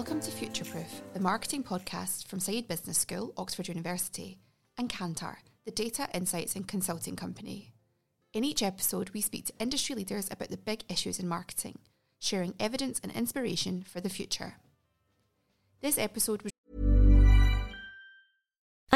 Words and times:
Welcome 0.00 0.20
to 0.20 0.30
Futureproof, 0.30 1.02
the 1.12 1.20
marketing 1.20 1.62
podcast 1.62 2.26
from 2.26 2.38
Saïd 2.38 2.66
Business 2.66 2.96
School, 2.96 3.34
Oxford 3.36 3.68
University, 3.68 4.38
and 4.78 4.88
Kantar, 4.88 5.36
the 5.66 5.70
data, 5.70 6.08
insights, 6.14 6.56
and 6.56 6.66
consulting 6.66 7.16
company. 7.16 7.74
In 8.32 8.42
each 8.42 8.62
episode, 8.62 9.10
we 9.10 9.20
speak 9.20 9.44
to 9.44 9.52
industry 9.58 9.94
leaders 9.94 10.26
about 10.30 10.48
the 10.48 10.56
big 10.56 10.84
issues 10.88 11.18
in 11.18 11.28
marketing, 11.28 11.80
sharing 12.18 12.54
evidence 12.58 12.98
and 13.02 13.12
inspiration 13.12 13.82
for 13.82 14.00
the 14.00 14.08
future. 14.08 14.54
This 15.82 15.98
episode 15.98 16.44
was. 16.44 16.49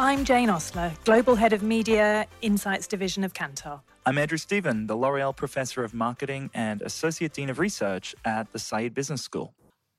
I'm 0.00 0.24
Jane 0.24 0.48
Ostler, 0.48 0.92
Global 1.04 1.34
Head 1.34 1.52
of 1.52 1.64
Media 1.64 2.28
Insights 2.40 2.86
Division 2.86 3.24
of 3.24 3.32
Kantar. 3.32 3.80
I'm 4.06 4.16
Andrew 4.16 4.38
Stephen, 4.38 4.86
the 4.86 4.94
L'Oreal 4.94 5.34
Professor 5.34 5.82
of 5.82 5.92
Marketing 5.92 6.50
and 6.54 6.82
Associate 6.82 7.32
Dean 7.32 7.50
of 7.50 7.58
Research 7.58 8.14
at 8.24 8.52
the 8.52 8.60
Saïd 8.60 8.94
Business 8.94 9.22
School. 9.22 9.54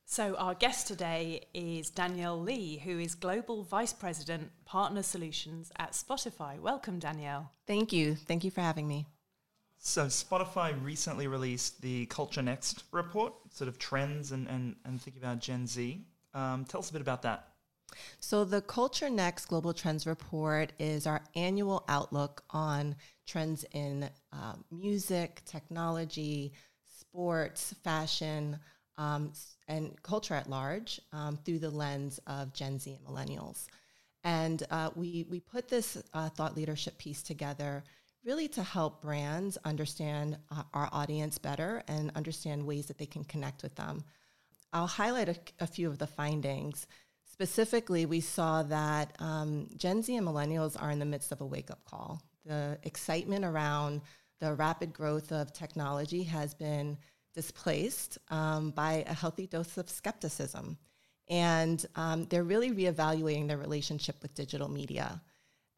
So, 0.06 0.36
our 0.36 0.54
guest 0.54 0.88
today 0.88 1.42
is 1.54 1.90
Danielle 1.90 2.40
Lee, 2.40 2.78
who 2.78 2.98
is 2.98 3.14
Global 3.14 3.64
Vice 3.64 3.92
President, 3.92 4.52
Partner 4.64 5.04
Solutions 5.04 5.70
at 5.76 5.92
Spotify. 5.92 6.58
Welcome, 6.62 7.00
Danielle. 7.00 7.52
Thank 7.68 7.92
you. 7.92 8.16
Thank 8.16 8.46
you 8.46 8.52
for 8.52 8.62
having 8.62 8.88
me. 8.88 9.06
So, 9.80 10.06
Spotify 10.06 10.82
recently 10.82 11.28
released 11.28 11.82
the 11.82 12.06
Culture 12.06 12.42
Next 12.42 12.86
report, 12.94 13.34
sort 13.52 13.68
of 13.68 13.78
trends 13.78 14.32
and, 14.32 14.48
and, 14.48 14.78
and 14.86 15.02
thinking 15.02 15.22
about 15.22 15.40
Gen 15.40 15.68
Z. 15.68 16.02
Um, 16.34 16.64
tell 16.64 16.80
us 16.80 16.90
a 16.90 16.94
bit 16.94 17.02
about 17.02 17.22
that. 17.24 17.49
So, 18.20 18.44
the 18.44 18.62
Culture 18.62 19.10
Next 19.10 19.46
Global 19.46 19.74
Trends 19.74 20.06
Report 20.06 20.72
is 20.80 21.08
our 21.08 21.22
annual 21.36 21.84
outlook 21.88 22.44
on 22.50 22.96
trends 23.28 23.66
in 23.74 24.10
uh, 24.34 24.56
music, 24.72 25.42
technology, 25.46 26.54
sports, 26.88 27.74
fashion, 27.84 28.60
um, 28.98 29.32
and 29.68 30.02
culture 30.04 30.34
at 30.34 30.50
large 30.50 31.00
um, 31.14 31.38
through 31.38 31.60
the 31.60 31.70
lens 31.70 32.20
of 32.28 32.54
Gen 32.54 32.80
Z 32.80 32.92
and 32.94 33.06
millennials. 33.06 33.68
And 34.24 34.64
uh, 34.70 34.90
we, 34.96 35.26
we 35.30 35.40
put 35.40 35.70
this 35.70 36.02
uh, 36.14 36.30
thought 36.30 36.58
leadership 36.58 36.98
piece 36.98 37.24
together 37.24 37.84
really 38.26 38.50
to 38.50 38.64
help 38.64 39.02
brands 39.02 39.58
understand 39.64 40.38
uh, 40.52 40.64
our 40.74 40.90
audience 40.92 41.38
better 41.38 41.82
and 41.88 42.12
understand 42.16 42.66
ways 42.66 42.88
that 42.88 42.98
they 42.98 43.06
can 43.06 43.24
connect 43.24 43.64
with 43.64 43.76
them. 43.76 44.04
I'll 44.74 44.88
highlight 44.88 45.30
a, 45.30 45.36
a 45.62 45.68
few 45.68 45.88
of 45.88 45.98
the 45.98 46.08
findings. 46.08 46.86
Specifically, 47.40 48.06
we 48.06 48.20
saw 48.20 48.64
that 48.64 49.16
um, 49.20 49.70
Gen 49.78 50.04
Z 50.04 50.14
and 50.14 50.28
millennials 50.28 50.76
are 50.78 50.92
in 50.92 51.00
the 51.00 51.06
midst 51.06 51.32
of 51.32 51.40
a 51.40 51.46
wake 51.46 51.72
up 51.72 51.82
call. 51.86 52.22
The 52.44 52.78
excitement 52.84 53.46
around 53.46 54.02
the 54.42 54.56
rapid 54.56 54.92
growth 54.92 55.32
of 55.32 55.54
technology 55.54 56.22
has 56.24 56.54
been 56.54 56.98
displaced 57.34 58.18
um, 58.28 58.72
by 58.72 59.06
a 59.08 59.14
healthy 59.14 59.48
dose 59.48 59.78
of 59.78 59.90
skepticism. 59.90 60.78
And 61.30 61.86
um, 61.96 62.26
they're 62.26 62.44
really 62.44 62.72
reevaluating 62.72 63.48
their 63.48 63.58
relationship 63.58 64.18
with 64.22 64.36
digital 64.36 64.68
media. 64.68 65.22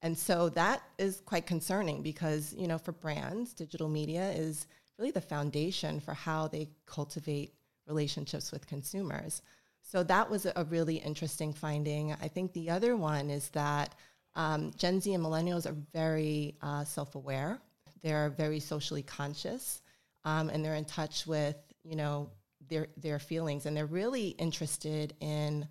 And 0.01 0.17
so 0.17 0.49
that 0.49 0.81
is 0.97 1.22
quite 1.22 1.45
concerning 1.45 2.01
because, 2.01 2.55
you 2.57 2.67
know, 2.67 2.79
for 2.79 2.91
brands, 2.91 3.53
digital 3.53 3.88
media 3.88 4.31
is 4.31 4.66
really 4.97 5.11
the 5.11 5.22
foundation 5.22 5.99
for 5.99 6.16
how 6.16 6.47
they 6.47 6.69
cultivate 6.88 7.53
relationships 7.85 8.51
with 8.51 8.66
consumers. 8.66 9.43
So 9.81 10.03
that 10.03 10.29
was 10.29 10.45
a 10.45 10.65
really 10.69 10.95
interesting 10.95 11.53
finding. 11.53 12.13
I 12.21 12.27
think 12.27 12.53
the 12.53 12.69
other 12.69 12.95
one 12.95 13.29
is 13.29 13.49
that 13.49 13.95
um, 14.35 14.71
Gen 14.77 15.01
Z 15.01 15.13
and 15.13 15.23
millennials 15.23 15.69
are 15.69 15.75
very 15.93 16.55
uh, 16.61 16.85
self 16.85 17.15
aware, 17.15 17.59
they're 18.01 18.29
very 18.29 18.59
socially 18.59 19.03
conscious, 19.03 19.81
um, 20.23 20.49
and 20.49 20.63
they're 20.63 20.75
in 20.75 20.85
touch 20.85 21.27
with, 21.27 21.57
you 21.83 21.95
know, 21.95 22.29
their, 22.69 22.87
their 22.97 23.19
feelings. 23.19 23.65
And 23.65 23.75
they're 23.75 23.85
really 23.85 24.29
interested 24.29 25.13
in 25.19 25.67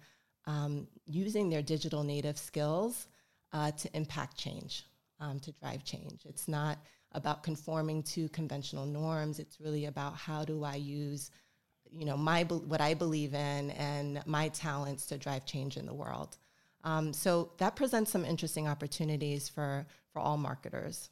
um, 0.47 0.87
using 1.06 1.48
their 1.48 1.62
digital 1.62 2.03
native 2.03 2.38
skills 2.38 3.09
uh, 3.53 3.71
to 3.72 3.97
impact 3.97 4.37
change, 4.37 4.87
um, 5.19 5.41
to 5.41 5.53
drive 5.53 5.84
change. 5.84 6.22
It's 6.25 6.48
not 6.48 6.78
about 7.12 7.42
conforming 7.42 8.03
to 8.04 8.28
conventional 8.28 8.87
norms. 8.87 9.38
It's 9.38 9.60
really 9.60 9.87
about 9.87 10.15
how 10.15 10.44
do 10.44 10.62
I 10.62 10.77
use, 10.77 11.31
you 11.97 12.05
know, 12.05 12.17
my 12.17 12.43
what 12.45 12.81
I 12.81 12.95
believe 12.95 13.34
in 13.34 13.71
and 13.71 14.23
my 14.27 14.49
talents 14.49 15.06
to 15.06 15.19
drive 15.19 15.45
change 15.45 15.77
in 15.77 15.87
the 15.87 15.95
world. 15.95 16.37
Um, 16.83 17.12
so 17.12 17.53
that 17.59 17.77
presents 17.77 18.11
some 18.11 18.25
interesting 18.25 18.67
opportunities 18.67 19.49
for 19.49 19.87
for 20.12 20.21
all 20.21 20.37
marketers. 20.37 21.11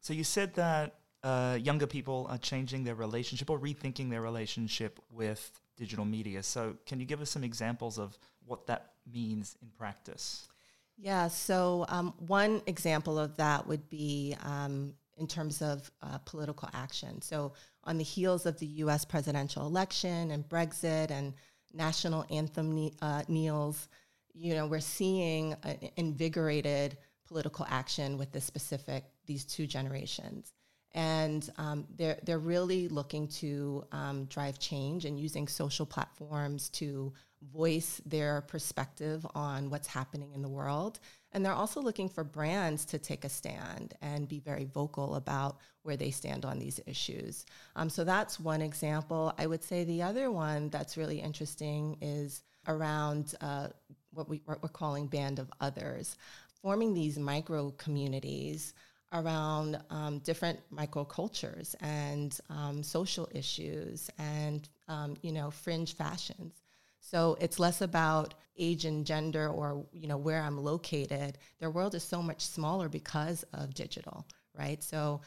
So, 0.00 0.12
you 0.12 0.24
said 0.24 0.54
that 0.54 0.94
uh, 1.22 1.58
younger 1.60 1.86
people 1.86 2.26
are 2.28 2.38
changing 2.38 2.84
their 2.84 2.94
relationship 2.94 3.48
or 3.48 3.58
rethinking 3.58 4.10
their 4.10 4.20
relationship 4.20 5.00
with 5.10 5.50
digital 5.76 6.04
media. 6.04 6.42
So, 6.42 6.76
can 6.86 7.00
you 7.00 7.06
give 7.06 7.20
us 7.20 7.30
some 7.30 7.44
examples 7.44 7.98
of 7.98 8.18
what 8.44 8.66
that 8.66 8.92
means 9.10 9.56
in 9.62 9.68
practice? 9.78 10.48
Yeah, 10.96 11.28
so 11.28 11.86
um, 11.88 12.14
one 12.18 12.62
example 12.66 13.18
of 13.18 13.36
that 13.38 13.66
would 13.66 13.88
be 13.90 14.36
um, 14.44 14.94
in 15.16 15.26
terms 15.26 15.60
of 15.60 15.90
uh, 16.02 16.18
political 16.18 16.68
action. 16.72 17.20
So, 17.22 17.54
on 17.86 17.98
the 17.98 18.04
heels 18.04 18.46
of 18.46 18.58
the 18.58 18.66
US 18.66 19.04
presidential 19.04 19.66
election 19.66 20.30
and 20.30 20.48
Brexit 20.48 21.10
and 21.10 21.34
national 21.72 22.24
anthem 22.30 22.72
ne- 22.72 22.94
uh, 23.02 23.22
kneels, 23.28 23.88
you 24.32 24.54
know, 24.54 24.66
we're 24.66 24.80
seeing 24.80 25.54
invigorated 25.96 26.96
political 27.26 27.66
action 27.68 28.18
with 28.18 28.32
this 28.32 28.44
specific, 28.44 29.04
these 29.26 29.44
two 29.44 29.66
generations. 29.66 30.52
And 30.94 31.50
um, 31.58 31.86
they're, 31.96 32.18
they're 32.24 32.38
really 32.38 32.88
looking 32.88 33.26
to 33.28 33.84
um, 33.90 34.26
drive 34.26 34.58
change 34.58 35.04
and 35.04 35.18
using 35.18 35.48
social 35.48 35.86
platforms 35.86 36.68
to 36.70 37.12
voice 37.52 38.00
their 38.06 38.42
perspective 38.42 39.26
on 39.34 39.70
what's 39.70 39.88
happening 39.88 40.32
in 40.32 40.42
the 40.42 40.48
world. 40.48 41.00
And 41.32 41.44
they're 41.44 41.52
also 41.52 41.80
looking 41.80 42.08
for 42.08 42.22
brands 42.22 42.84
to 42.86 42.98
take 42.98 43.24
a 43.24 43.28
stand 43.28 43.94
and 44.00 44.28
be 44.28 44.38
very 44.38 44.64
vocal 44.64 45.16
about 45.16 45.58
where 45.82 45.96
they 45.96 46.10
stand 46.10 46.44
on 46.44 46.58
these 46.58 46.80
issues. 46.86 47.44
Um, 47.74 47.90
so 47.90 48.04
that's 48.04 48.38
one 48.38 48.62
example. 48.62 49.34
I 49.36 49.46
would 49.46 49.62
say 49.62 49.84
the 49.84 50.02
other 50.02 50.30
one 50.30 50.70
that's 50.70 50.96
really 50.96 51.20
interesting 51.20 51.98
is 52.00 52.44
around 52.68 53.34
uh, 53.40 53.68
what, 54.12 54.28
we, 54.28 54.40
what 54.44 54.62
we're 54.62 54.68
calling 54.68 55.08
Band 55.08 55.38
of 55.40 55.50
Others, 55.60 56.16
forming 56.62 56.94
these 56.94 57.18
micro 57.18 57.72
communities 57.72 58.74
around 59.14 59.80
um, 59.90 60.18
different 60.18 60.60
microcultures 60.74 61.74
and 61.80 62.38
um, 62.50 62.82
social 62.82 63.28
issues 63.32 64.10
and 64.18 64.68
um, 64.88 65.16
you 65.22 65.32
know 65.32 65.50
fringe 65.50 65.94
fashions. 65.94 66.60
So 67.00 67.36
it's 67.40 67.58
less 67.58 67.80
about 67.80 68.34
age 68.58 68.84
and 68.84 69.06
gender 69.06 69.48
or 69.48 69.86
you 69.92 70.08
know 70.08 70.16
where 70.16 70.42
I'm 70.42 70.58
located. 70.62 71.38
Their 71.60 71.70
world 71.70 71.94
is 71.94 72.02
so 72.02 72.20
much 72.20 72.42
smaller 72.42 72.88
because 72.88 73.44
of 73.52 73.74
digital, 73.74 74.26
right? 74.54 74.82
So 74.82 75.20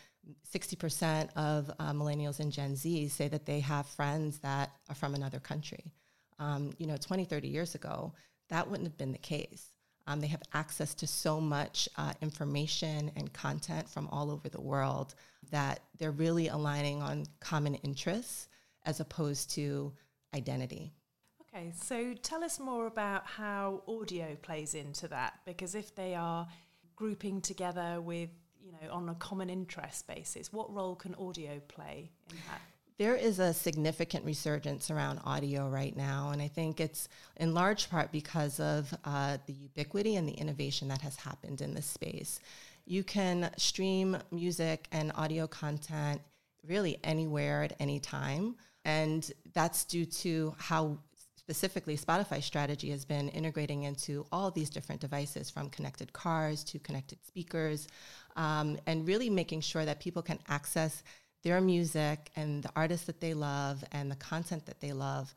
60% 0.54 1.30
of 1.36 1.72
uh, 1.80 1.94
millennials 1.94 2.40
and 2.40 2.52
Gen 2.52 2.76
Z 2.76 3.08
say 3.10 3.28
that 3.30 3.46
they 3.46 3.62
have 3.62 3.88
friends 3.88 4.40
that 4.40 4.72
are 4.90 4.96
from 4.96 5.16
another 5.16 5.40
country. 5.40 5.92
Um, 6.40 6.74
you 6.78 6.86
know, 6.86 6.98
20, 6.98 7.26
30 7.26 7.48
years 7.48 7.76
ago, 7.76 8.14
that 8.50 8.70
wouldn't 8.70 8.88
have 8.88 8.98
been 8.98 9.14
the 9.14 9.18
case. 9.18 9.72
Um, 10.08 10.22
they 10.22 10.28
have 10.28 10.42
access 10.54 10.94
to 10.96 11.08
so 11.08 11.40
much 11.42 11.90
uh, 11.98 12.14
information 12.22 13.12
and 13.16 13.32
content 13.34 13.90
from 13.90 14.08
all 14.08 14.32
over 14.32 14.48
the 14.48 14.62
world 14.62 15.14
that 15.52 15.82
they're 16.00 16.12
really 16.12 16.48
aligning 16.48 17.02
on 17.02 17.26
common 17.40 17.76
interests 17.76 18.48
as 18.86 19.00
opposed 19.02 19.52
to 19.52 19.94
identity. 20.34 20.94
Okay, 21.54 21.74
so 21.82 22.14
tell 22.24 22.44
us 22.44 22.60
more 22.60 22.88
about 22.88 23.26
how 23.26 23.84
audio 23.88 24.36
plays 24.42 24.74
into 24.74 25.08
that 25.10 25.40
because 25.46 25.76
if 25.76 25.94
they 25.96 26.16
are 26.16 26.48
grouping 26.96 27.42
together 27.42 28.00
with, 28.02 28.30
you 28.64 28.72
know, 28.72 28.94
on 28.94 29.10
a 29.10 29.16
common 29.16 29.50
interest 29.50 30.08
basis, 30.08 30.54
what 30.54 30.74
role 30.74 30.96
can 30.96 31.16
audio 31.16 31.60
play 31.68 32.12
in 32.30 32.38
that? 32.50 32.62
There 32.98 33.16
is 33.16 33.38
a 33.38 33.54
significant 33.54 34.26
resurgence 34.26 34.90
around 34.90 35.20
audio 35.24 35.70
right 35.70 35.96
now, 35.96 36.32
and 36.32 36.42
I 36.42 36.48
think 36.48 36.80
it's 36.80 37.08
in 37.36 37.54
large 37.54 37.92
part 37.92 38.12
because 38.12 38.60
of 38.60 38.92
uh, 39.06 39.38
the 39.46 39.54
ubiquity 39.54 40.16
and 40.16 40.28
the 40.28 40.34
innovation 40.34 40.88
that 40.88 41.02
has 41.02 41.16
happened 41.16 41.62
in 41.62 41.76
this 41.76 41.86
space. 41.86 42.40
You 42.88 43.04
can 43.04 43.52
stream 43.56 44.18
music 44.32 44.88
and 44.92 45.12
audio 45.14 45.46
content 45.46 46.22
really 46.66 46.98
anywhere 47.04 47.62
at 47.62 47.76
any 47.80 48.00
time, 48.00 48.56
and 48.84 49.32
that's 49.54 49.84
due 49.84 50.06
to 50.06 50.56
how 50.58 50.98
specifically 51.36 51.98
Spotify 51.98 52.42
strategy 52.42 52.90
has 52.90 53.06
been 53.06 53.30
integrating 53.30 53.84
into 53.84 54.26
all 54.32 54.50
these 54.50 54.72
different 54.72 55.02
devices 55.02 55.52
from 55.52 55.70
connected 55.70 56.12
cars 56.14 56.64
to 56.64 56.80
connected 56.80 57.24
speakers, 57.24 57.88
um, 58.38 58.76
and 58.88 59.08
really 59.08 59.30
making 59.30 59.62
sure 59.62 59.86
that 59.86 60.00
people 60.00 60.24
can 60.24 60.40
access 60.48 61.04
their 61.48 61.62
music 61.62 62.30
and 62.36 62.62
the 62.64 62.70
artists 62.76 63.06
that 63.06 63.22
they 63.22 63.34
love 63.34 63.82
and 63.94 64.12
the 64.12 64.18
content 64.18 64.66
that 64.66 64.82
they 64.82 64.92
love 64.92 65.34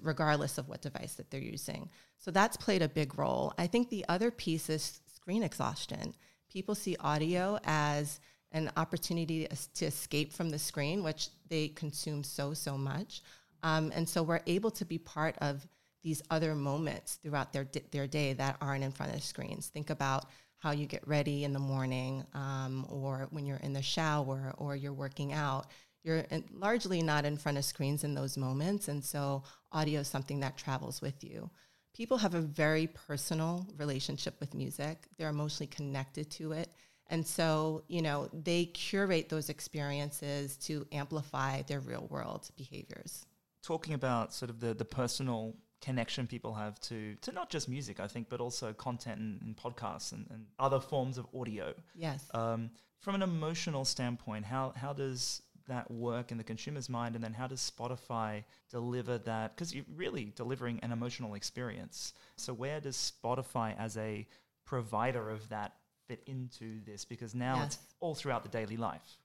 regardless 0.00 0.56
of 0.56 0.66
what 0.66 0.80
device 0.80 1.14
that 1.16 1.30
they're 1.30 1.40
using. 1.40 1.90
So 2.16 2.30
that's 2.30 2.56
played 2.56 2.80
a 2.80 2.88
big 2.88 3.18
role. 3.18 3.52
I 3.58 3.66
think 3.66 3.90
the 3.90 4.06
other 4.08 4.30
piece 4.30 4.70
is 4.70 5.00
screen 5.14 5.42
exhaustion. 5.42 6.14
People 6.50 6.74
see 6.74 6.96
audio 7.00 7.58
as 7.64 8.18
an 8.52 8.70
opportunity 8.78 9.46
to 9.74 9.84
escape 9.84 10.32
from 10.32 10.48
the 10.48 10.58
screen, 10.58 11.02
which 11.02 11.28
they 11.48 11.68
consume 11.68 12.24
so, 12.24 12.54
so 12.54 12.78
much. 12.78 13.20
Um, 13.62 13.92
and 13.94 14.08
so 14.08 14.22
we're 14.22 14.40
able 14.46 14.70
to 14.70 14.86
be 14.86 14.96
part 14.96 15.36
of 15.42 15.66
these 16.02 16.22
other 16.30 16.54
moments 16.54 17.16
throughout 17.16 17.52
their, 17.52 17.66
their 17.90 18.06
day 18.06 18.32
that 18.32 18.56
aren't 18.62 18.84
in 18.84 18.90
front 18.90 19.14
of 19.14 19.22
screens. 19.22 19.66
Think 19.66 19.90
about 19.90 20.24
how 20.62 20.70
you 20.70 20.86
get 20.86 21.06
ready 21.08 21.42
in 21.42 21.52
the 21.52 21.58
morning 21.58 22.24
um, 22.34 22.86
or 22.88 23.26
when 23.30 23.44
you're 23.44 23.56
in 23.58 23.72
the 23.72 23.82
shower 23.82 24.54
or 24.58 24.76
you're 24.76 24.92
working 24.92 25.32
out. 25.32 25.66
You're 26.04 26.18
in, 26.18 26.44
largely 26.52 27.02
not 27.02 27.24
in 27.24 27.36
front 27.36 27.58
of 27.58 27.64
screens 27.64 28.04
in 28.04 28.14
those 28.14 28.36
moments. 28.36 28.86
And 28.86 29.04
so 29.04 29.42
audio 29.72 30.00
is 30.00 30.08
something 30.08 30.38
that 30.40 30.56
travels 30.56 31.02
with 31.02 31.24
you. 31.24 31.50
People 31.96 32.16
have 32.16 32.34
a 32.34 32.40
very 32.40 32.86
personal 32.86 33.66
relationship 33.76 34.38
with 34.38 34.54
music, 34.54 35.08
they're 35.18 35.30
emotionally 35.30 35.66
connected 35.66 36.30
to 36.32 36.52
it. 36.52 36.70
And 37.08 37.26
so, 37.26 37.82
you 37.88 38.00
know, 38.00 38.28
they 38.32 38.66
curate 38.66 39.28
those 39.28 39.50
experiences 39.50 40.56
to 40.58 40.86
amplify 40.92 41.62
their 41.62 41.80
real 41.80 42.06
world 42.08 42.48
behaviors. 42.56 43.26
Talking 43.64 43.94
about 43.94 44.32
sort 44.32 44.48
of 44.48 44.60
the, 44.60 44.74
the 44.74 44.84
personal 44.84 45.56
connection 45.82 46.26
people 46.26 46.54
have 46.54 46.80
to 46.80 47.16
to 47.16 47.32
not 47.32 47.50
just 47.50 47.68
music, 47.68 48.00
I 48.00 48.06
think, 48.06 48.28
but 48.30 48.40
also 48.40 48.72
content 48.72 49.20
and, 49.20 49.42
and 49.42 49.56
podcasts 49.56 50.12
and, 50.12 50.26
and, 50.30 50.46
other 50.58 50.80
forms 50.80 51.18
of 51.18 51.26
audio. 51.38 51.74
Yes. 51.94 52.24
Um, 52.32 52.70
from 53.00 53.16
an 53.16 53.22
emotional 53.22 53.84
standpoint, 53.84 54.46
how 54.46 54.72
how 54.76 54.92
does 54.92 55.42
that 55.68 55.90
work 55.90 56.32
in 56.32 56.38
the 56.38 56.44
consumer's 56.44 56.88
mind, 56.88 57.14
and 57.14 57.22
then 57.22 57.34
how 57.34 57.46
does 57.46 57.60
Spotify 57.60 58.44
deliver 58.70 59.18
that? 59.18 59.54
Because 59.54 59.74
you're 59.74 59.84
really 59.94 60.32
delivering 60.36 60.78
an 60.80 60.92
emotional 60.92 61.34
experience. 61.34 62.14
So 62.36 62.54
where 62.54 62.80
does 62.80 62.96
Spotify 62.96 63.76
as 63.78 63.96
a 63.96 64.26
provider 64.64 65.30
of 65.30 65.48
that 65.50 65.74
fit 66.08 66.22
into 66.26 66.80
this? 66.84 67.04
Because 67.04 67.34
now 67.34 67.56
yes. 67.56 67.74
it's 67.74 67.94
all 68.00 68.14
throughout 68.14 68.44
the 68.44 68.48
daily 68.48 68.76
life. 68.76 69.18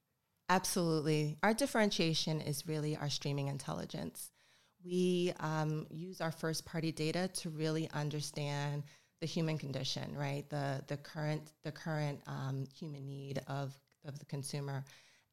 Absolutely. 0.49 1.37
Our 1.43 1.53
differentiation 1.53 2.39
is 2.39 2.67
really 2.67 2.95
our 2.95 3.09
streaming 3.09 3.47
intelligence 3.47 4.31
we 4.83 5.33
um, 5.39 5.87
use 5.89 6.21
our 6.21 6.31
first 6.31 6.65
party 6.65 6.91
data 6.91 7.29
to 7.35 7.49
really 7.49 7.89
understand 7.93 8.83
the 9.19 9.27
human 9.27 9.57
condition, 9.57 10.15
right? 10.15 10.47
The 10.49 10.83
the 10.87 10.97
current 10.97 11.51
the 11.63 11.71
current 11.71 12.21
um, 12.27 12.65
human 12.77 13.07
need 13.07 13.41
of 13.47 13.73
of 14.05 14.17
the 14.19 14.25
consumer, 14.25 14.85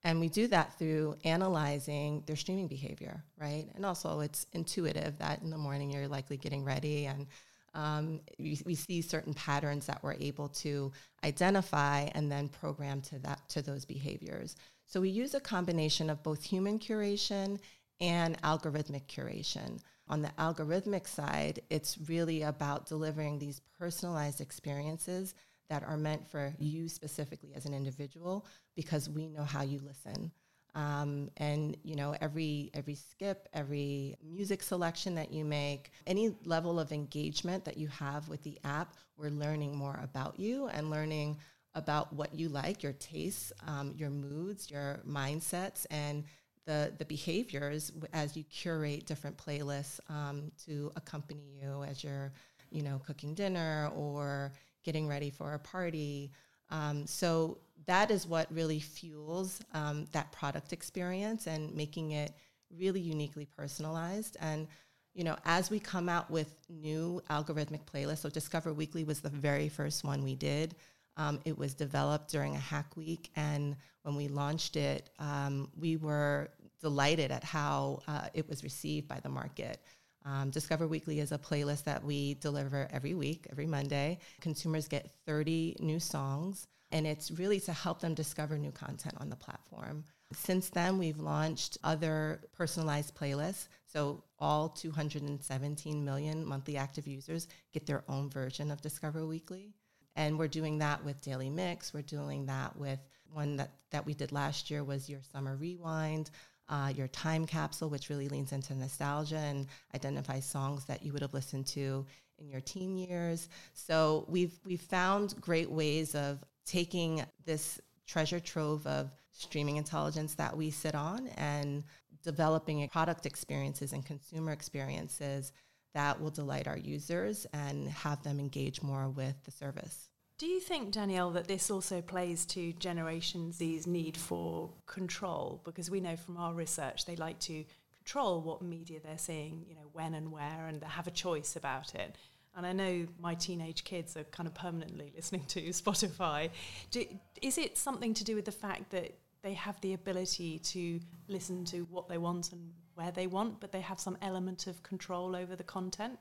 and 0.03 0.21
we 0.21 0.29
do 0.29 0.47
that 0.49 0.79
through 0.79 1.17
analyzing 1.25 2.23
their 2.27 2.37
streaming 2.37 2.69
behavior, 2.69 3.23
right? 3.39 3.67
And 3.75 3.85
also, 3.85 4.21
it's 4.21 4.47
intuitive 4.53 5.19
that 5.19 5.43
in 5.43 5.51
the 5.51 5.59
morning 5.59 5.91
you're 5.91 6.09
likely 6.09 6.37
getting 6.37 6.65
ready, 6.65 7.07
and 7.07 7.27
um, 7.75 8.21
we, 8.39 8.59
we 8.65 8.75
see 8.75 9.03
certain 9.03 9.35
patterns 9.35 9.87
that 9.87 10.03
we're 10.03 10.15
able 10.15 10.49
to 10.49 10.93
identify 11.25 12.09
and 12.15 12.31
then 12.31 12.49
program 12.49 13.01
to 13.03 13.19
that 13.21 13.47
to 13.51 13.63
those 13.63 13.85
behaviors. 13.85 14.57
So 14.87 15.01
we 15.01 15.09
use 15.09 15.35
a 15.35 15.41
combination 15.41 16.09
of 16.09 16.23
both 16.23 16.43
human 16.45 16.79
curation 16.79 17.59
and 18.01 18.41
algorithmic 18.43 19.07
curation. 19.07 19.81
On 20.09 20.21
the 20.21 20.31
algorithmic 20.39 21.07
side, 21.07 21.61
it's 21.71 21.99
really 22.09 22.43
about 22.43 22.87
delivering 22.87 23.39
these 23.39 23.61
personalized 23.79 24.41
experiences 24.41 25.35
that 25.71 25.83
are 25.83 25.97
meant 25.97 26.29
for 26.29 26.53
you 26.59 26.89
specifically 26.89 27.53
as 27.55 27.65
an 27.65 27.75
individual 27.75 28.47
because 28.77 29.09
we 29.09 29.27
know 29.27 29.45
how 29.45 29.63
you 29.63 29.81
listen. 29.81 30.31
Um, 30.75 31.31
and 31.37 31.77
you 31.85 31.95
know 31.95 32.17
every 32.21 32.73
every 32.75 32.97
skip 32.97 33.49
every 33.53 34.17
music 34.25 34.61
selection 34.61 35.15
that 35.15 35.33
you 35.33 35.45
make 35.45 35.93
any 36.05 36.35
level 36.45 36.81
of 36.81 36.91
engagement 36.91 37.65
that 37.65 37.77
you 37.77 37.87
have 37.87 38.29
with 38.29 38.43
the 38.43 38.59
app 38.65 38.97
we're 39.17 39.31
learning 39.31 39.77
more 39.77 40.01
about 40.03 40.37
you 40.41 40.67
and 40.67 40.91
learning 40.91 41.39
about 41.77 42.13
what 42.13 42.35
you 42.35 42.49
like 42.49 42.83
your 42.83 42.93
tastes 42.95 43.53
um, 43.69 43.95
your 43.97 44.11
moods 44.11 44.69
your 44.69 45.01
mindsets 45.09 45.87
and 45.93 46.25
the 46.67 46.93
the 46.99 47.05
behaviors 47.05 47.93
as 48.13 48.37
you 48.37 48.45
curate 48.45 49.07
different 49.07 49.37
playlists 49.37 50.01
um, 50.09 50.51
to 50.67 50.91
accompany 50.97 51.43
you 51.63 51.83
as 51.85 52.03
you're 52.03 52.33
you 52.71 52.83
know 52.83 53.01
cooking 53.07 53.35
dinner 53.35 53.91
or 53.95 54.53
getting 54.85 55.09
ready 55.09 55.31
for 55.31 55.55
a 55.55 55.59
party. 55.59 56.31
Um, 56.71 57.07
so 57.07 57.59
that 57.87 58.11
is 58.11 58.27
what 58.27 58.53
really 58.53 58.81
fuels 58.81 59.61
um, 59.75 60.07
that 60.13 60.33
product 60.33 60.73
experience 60.73 61.47
and 61.47 61.75
making 61.75 62.13
it 62.13 62.33
really 62.77 63.01
uniquely 63.01 63.47
personalized. 63.57 64.37
And 64.41 64.67
you 65.15 65.25
know 65.25 65.37
as 65.45 65.71
we 65.71 65.79
come 65.79 66.09
out 66.09 66.31
with 66.31 66.57
new 66.69 67.23
algorithmic 67.31 67.85
playlists 67.85 68.19
so 68.19 68.29
discover 68.29 68.73
weekly 68.73 69.05
was 69.05 69.21
the 69.21 69.29
very 69.29 69.69
first 69.69 70.05
one 70.05 70.25
we 70.25 70.35
did 70.35 70.75
um, 71.17 71.41
it 71.45 71.57
was 71.57 71.75
developed 71.75 72.31
during 72.31 72.55
a 72.55 72.59
hack 72.59 72.97
week, 72.97 73.31
and 73.37 73.77
when 74.03 74.17
we 74.17 74.29
launched 74.29 74.77
it, 74.77 75.11
um, 75.19 75.71
we 75.79 75.97
were 75.97 76.51
delighted 76.81 77.31
at 77.31 77.45
how 77.45 78.01
uh, 78.09 78.29
it 78.35 78.49
was 78.49 78.63
received 78.63 79.09
by 79.09 79.21
the 79.21 79.29
market. 79.29 79.81
Um, 80.25 80.51
Discover 80.51 80.89
Weekly 80.89 81.21
is 81.21 81.33
a 81.33 81.39
playlist 81.39 81.85
that 81.85 82.03
we 82.03 82.35
deliver 82.35 82.89
every 82.91 83.15
week, 83.15 83.47
every 83.51 83.67
Monday. 83.67 84.19
Consumers 84.41 84.89
get 84.89 85.11
30 85.27 85.77
new 85.81 86.01
songs, 86.01 86.67
and 86.93 87.07
it's 87.07 87.31
really 87.31 87.61
to 87.61 87.73
help 87.73 88.01
them 88.01 88.15
discover 88.15 88.59
new 88.59 88.73
content 88.73 89.15
on 89.19 89.29
the 89.29 89.37
platform. 89.37 90.05
Since 90.33 90.71
then, 90.71 90.99
we've 90.99 91.19
launched 91.19 91.79
other 91.85 92.41
personalized 92.57 93.15
playlists. 93.15 93.69
So, 93.87 94.25
all 94.39 94.69
217 94.69 96.05
million 96.05 96.45
monthly 96.45 96.77
active 96.77 97.07
users 97.07 97.47
get 97.73 97.87
their 97.87 98.03
own 98.09 98.31
version 98.31 98.71
of 98.71 98.81
Discover 98.81 99.27
Weekly. 99.27 99.75
And 100.17 100.39
we're 100.39 100.49
doing 100.49 100.79
that 100.79 101.05
with 101.05 101.21
Daily 101.21 101.51
Mix. 101.51 101.93
We're 101.93 102.03
doing 102.03 102.47
that 102.47 102.77
with 102.77 103.01
one 103.33 103.57
that, 103.57 103.71
that 103.91 104.07
we 104.07 104.15
did 104.15 104.33
last 104.33 104.71
year 104.71 104.85
was 104.85 105.09
your 105.09 105.21
summer 105.33 105.57
rewind, 105.57 106.31
uh, 106.69 106.93
your 106.95 107.09
time 107.09 107.47
capsule, 107.47 107.91
which 107.91 108.09
really 108.09 108.29
leans 108.29 108.53
into 108.53 108.75
nostalgia 108.75 109.37
and 109.37 109.67
identifies 109.95 110.47
songs 110.47 110.85
that 110.87 111.03
you 111.03 111.13
would 111.13 111.23
have 111.23 111.35
listened 111.35 111.67
to 111.67 112.07
in 112.39 112.49
your 112.49 112.61
teen 112.61 112.97
years. 112.97 113.49
So 113.75 114.25
we've 114.29 114.59
we've 114.65 114.81
found 114.81 115.35
great 115.41 115.71
ways 115.71 116.15
of 116.15 116.43
taking 116.65 117.25
this 117.45 117.81
treasure 118.07 118.41
trove 118.41 118.87
of 118.87 119.11
streaming 119.33 119.77
intelligence 119.77 120.35
that 120.35 120.57
we 120.57 120.71
sit 120.71 120.95
on 120.95 121.29
and 121.37 121.85
developing 122.23 122.89
product 122.89 123.27
experiences 123.27 123.93
and 123.93 124.05
consumer 124.05 124.53
experiences 124.53 125.53
that 125.95 126.21
will 126.21 126.31
delight 126.31 126.69
our 126.69 126.77
users 126.77 127.47
and 127.53 127.89
have 127.89 128.23
them 128.23 128.39
engage 128.39 128.83
more 128.83 129.09
with 129.09 129.35
the 129.45 129.51
service. 129.51 130.09
Do 130.37 130.47
you 130.47 130.59
think, 130.59 130.91
Danielle, 130.91 131.31
that 131.31 131.47
this 131.47 131.71
also 131.71 132.03
plays 132.03 132.45
to 132.47 132.73
Generation 132.73 133.53
Z's 133.53 133.87
need 133.87 134.17
for 134.17 134.71
control? 134.87 135.63
Because 135.65 135.91
we 135.91 136.01
know 136.01 136.17
from 136.17 136.37
our 136.37 136.53
research 136.53 137.07
they 137.07 137.15
like 137.15 137.39
to 137.41 137.65
control 137.97 138.41
what 138.41 138.61
media 138.61 138.99
they're 139.03 139.17
seeing, 139.17 139.65
you 139.69 139.77
know, 139.77 139.89
when 139.93 140.15
and 140.15 140.33
where, 140.33 140.67
and 140.67 140.83
have 140.83 141.07
a 141.07 141.13
choice 141.13 141.55
about 141.55 141.95
it. 141.95 142.17
And 142.57 142.67
I 142.67 142.73
know 142.73 143.07
my 143.21 143.35
teenage 143.35 143.85
kids 143.85 144.17
are 144.17 144.25
kind 144.25 144.47
of 144.47 144.55
permanently 144.55 145.13
listening 145.17 145.45
to 145.47 145.61
Spotify. 145.71 146.51
Do, 146.91 147.05
is 147.41 147.57
it 147.57 147.79
something 147.79 148.13
to 148.15 148.25
do 148.25 148.35
with 148.35 148.45
the 148.45 148.53
fact 148.53 148.91
that 148.91 149.15
they 149.43 149.55
have 149.55 149.81
the 149.83 149.93
ability 149.93 150.59
to 150.59 150.99
listen 151.29 151.65
to 151.67 151.87
what 151.91 152.09
they 152.09 152.19
want 152.19 152.53
and 152.53 152.73
where 152.95 153.11
they 153.11 153.27
want, 153.27 153.61
but 153.61 153.73
they 153.73 153.81
have 153.81 154.01
some 154.01 154.19
element 154.23 154.67
of 154.67 154.83
control 154.83 155.35
over 155.37 155.57
the 155.57 155.65
content? 155.65 156.19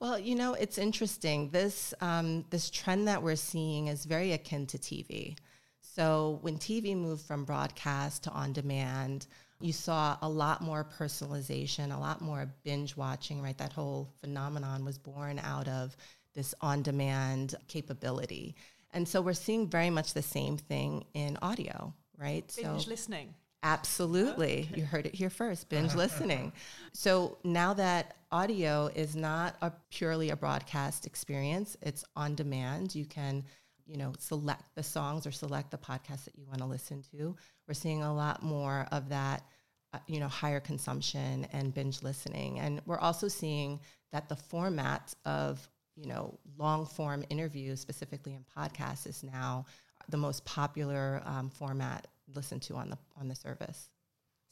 Well, 0.00 0.18
you 0.18 0.34
know, 0.34 0.54
it's 0.54 0.78
interesting. 0.78 1.50
This 1.50 1.94
um, 2.00 2.44
this 2.50 2.70
trend 2.70 3.08
that 3.08 3.22
we're 3.22 3.36
seeing 3.36 3.88
is 3.88 4.04
very 4.04 4.32
akin 4.32 4.66
to 4.68 4.78
TV. 4.78 5.36
So 5.80 6.38
when 6.42 6.58
TV 6.58 6.96
moved 6.96 7.24
from 7.24 7.44
broadcast 7.44 8.24
to 8.24 8.30
on 8.30 8.52
demand, 8.52 9.26
you 9.60 9.72
saw 9.72 10.16
a 10.22 10.28
lot 10.28 10.60
more 10.60 10.84
personalization, 10.98 11.94
a 11.94 11.98
lot 11.98 12.20
more 12.20 12.52
binge 12.64 12.96
watching, 12.96 13.42
right? 13.42 13.56
That 13.58 13.72
whole 13.72 14.10
phenomenon 14.20 14.84
was 14.84 14.98
born 14.98 15.38
out 15.38 15.68
of 15.68 15.96
this 16.34 16.54
on 16.60 16.82
demand 16.82 17.54
capability. 17.68 18.56
And 18.92 19.06
so 19.06 19.20
we're 19.20 19.34
seeing 19.34 19.68
very 19.68 19.90
much 19.90 20.14
the 20.14 20.22
same 20.22 20.56
thing 20.56 21.04
in 21.14 21.38
audio, 21.42 21.94
right? 22.18 22.50
Binge 22.56 22.84
so 22.84 22.90
listening. 22.90 23.34
Absolutely. 23.62 24.68
You 24.74 24.84
heard 24.84 25.06
it 25.06 25.14
here 25.14 25.30
first, 25.30 25.68
binge 25.68 25.94
listening. 25.94 26.52
So 26.92 27.38
now 27.44 27.72
that 27.74 28.16
audio 28.32 28.90
is 28.94 29.14
not 29.14 29.56
a 29.62 29.72
purely 29.90 30.30
a 30.30 30.36
broadcast 30.36 31.06
experience, 31.06 31.76
it's 31.80 32.04
on 32.16 32.34
demand. 32.34 32.94
You 32.94 33.06
can, 33.06 33.44
you 33.86 33.96
know, 33.96 34.14
select 34.18 34.74
the 34.74 34.82
songs 34.82 35.26
or 35.26 35.32
select 35.32 35.70
the 35.70 35.78
podcast 35.78 36.24
that 36.24 36.36
you 36.36 36.44
want 36.46 36.58
to 36.58 36.66
listen 36.66 37.02
to. 37.12 37.36
We're 37.68 37.74
seeing 37.74 38.02
a 38.02 38.12
lot 38.12 38.42
more 38.42 38.88
of 38.90 39.08
that, 39.10 39.44
uh, 39.92 39.98
you 40.08 40.18
know, 40.18 40.28
higher 40.28 40.60
consumption 40.60 41.46
and 41.52 41.72
binge 41.72 42.02
listening. 42.02 42.58
And 42.58 42.80
we're 42.84 42.98
also 42.98 43.28
seeing 43.28 43.78
that 44.12 44.28
the 44.28 44.36
format 44.36 45.14
of, 45.24 45.68
you 45.94 46.06
know, 46.06 46.38
long 46.58 46.84
form 46.84 47.24
interviews, 47.30 47.80
specifically 47.80 48.34
in 48.34 48.44
podcasts, 48.56 49.06
is 49.06 49.22
now 49.22 49.66
the 50.08 50.16
most 50.16 50.44
popular 50.44 51.22
um, 51.24 51.48
format 51.48 52.08
listened 52.36 52.62
to 52.62 52.76
on 52.76 52.90
the 52.90 52.98
on 53.18 53.28
the 53.28 53.34
service. 53.34 53.88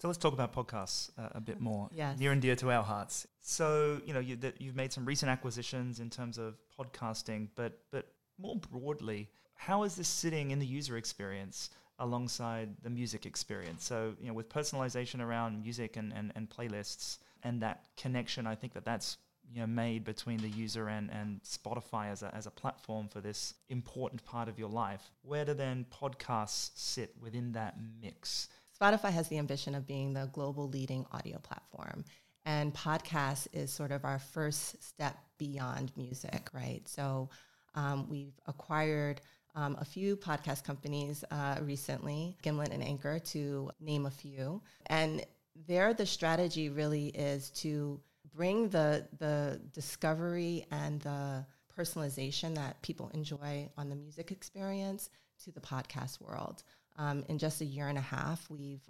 So 0.01 0.09
let's 0.09 0.19
talk 0.19 0.33
about 0.33 0.55
podcasts 0.55 1.11
uh, 1.19 1.29
a 1.33 1.41
bit 1.43 1.61
more. 1.61 1.91
Yes. 1.93 2.19
Near 2.19 2.33
and 2.33 2.41
dear 2.41 2.57
to 2.57 2.71
our 2.71 2.83
hearts. 2.83 3.27
So, 3.43 4.01
you 4.07 4.15
know, 4.15 4.21
you, 4.21 4.39
you've 4.59 4.75
made 4.75 4.95
some 4.95 5.05
recent 5.05 5.31
acquisitions 5.31 6.01
in 6.01 6.09
terms 6.09 6.39
of 6.39 6.57
podcasting, 6.79 7.49
but, 7.55 7.81
but 7.91 8.07
more 8.39 8.57
broadly, 8.57 9.29
how 9.57 9.83
is 9.83 9.97
this 9.97 10.09
sitting 10.09 10.53
in 10.53 10.59
the 10.59 10.65
user 10.65 10.97
experience 10.97 11.69
alongside 11.99 12.77
the 12.83 12.89
music 12.89 13.27
experience? 13.27 13.85
So, 13.85 14.15
you 14.19 14.29
know, 14.29 14.33
with 14.33 14.49
personalization 14.49 15.21
around 15.21 15.63
music 15.63 15.99
and, 15.99 16.15
and, 16.15 16.33
and 16.35 16.49
playlists 16.49 17.19
and 17.43 17.61
that 17.61 17.85
connection, 17.99 18.47
I 18.47 18.55
think 18.55 18.73
that 18.73 18.87
that's 18.87 19.19
you 19.53 19.61
know, 19.61 19.67
made 19.67 20.05
between 20.05 20.39
the 20.39 20.49
user 20.49 20.89
and, 20.89 21.11
and 21.11 21.43
Spotify 21.43 22.11
as 22.11 22.23
a, 22.23 22.35
as 22.35 22.47
a 22.47 22.51
platform 22.51 23.09
for 23.09 23.21
this 23.21 23.55
important 23.69 24.25
part 24.25 24.49
of 24.49 24.59
your 24.59 24.69
life. 24.69 25.11
Where 25.23 25.45
do 25.45 25.55
then 25.55 25.87
podcasts 25.91 26.71
sit 26.75 27.15
within 27.21 27.53
that 27.53 27.77
mix? 28.01 28.49
Spotify 28.81 29.11
has 29.11 29.29
the 29.29 29.39
ambition 29.39 29.75
of 29.75 29.87
being 29.87 30.15
the 30.15 30.31
global 30.33 30.69
leading 30.69 31.05
audio 31.13 31.39
platform. 31.39 32.05
And 32.47 32.73
podcast 32.75 33.49
is 33.53 33.71
sort 33.71 33.93
of 33.93 34.05
our 34.05 34.19
first 34.19 34.83
step 34.83 35.17
beyond 35.37 35.93
music, 35.97 36.49
right? 36.55 36.81
So 36.89 37.29
um, 37.75 38.09
we've 38.09 38.39
acquired 38.47 39.21
um, 39.55 39.77
a 39.81 39.85
few 39.85 40.17
podcast 40.17 40.65
companies 40.65 41.25
uh, 41.31 41.57
recently, 41.63 42.37
Gimlet 42.43 42.73
and 42.73 42.83
Anchor, 42.83 43.19
to 43.19 43.71
name 43.81 44.07
a 44.07 44.11
few. 44.11 44.63
And 44.87 45.25
there, 45.67 45.93
the 45.93 46.07
strategy 46.07 46.71
really 46.71 47.09
is 47.09 47.51
to 47.51 48.01
bring 48.41 48.71
the, 48.71 49.07
the 49.19 49.61
discovery 49.75 50.65
and 50.71 51.03
the 51.03 51.45
personalization 51.79 52.55
that 52.55 52.81
people 52.81 53.11
enjoy 53.13 53.69
on 53.77 53.91
the 53.91 53.95
music 53.95 54.31
experience 54.31 55.11
to 55.45 55.53
the 55.53 55.61
podcast 55.61 56.23
world. 56.23 56.63
Um, 56.97 57.23
in 57.29 57.37
just 57.37 57.61
a 57.61 57.67
year 57.67 57.89
and 57.89 57.99
a 57.99 58.01
half, 58.01 58.49
we've 58.49 58.81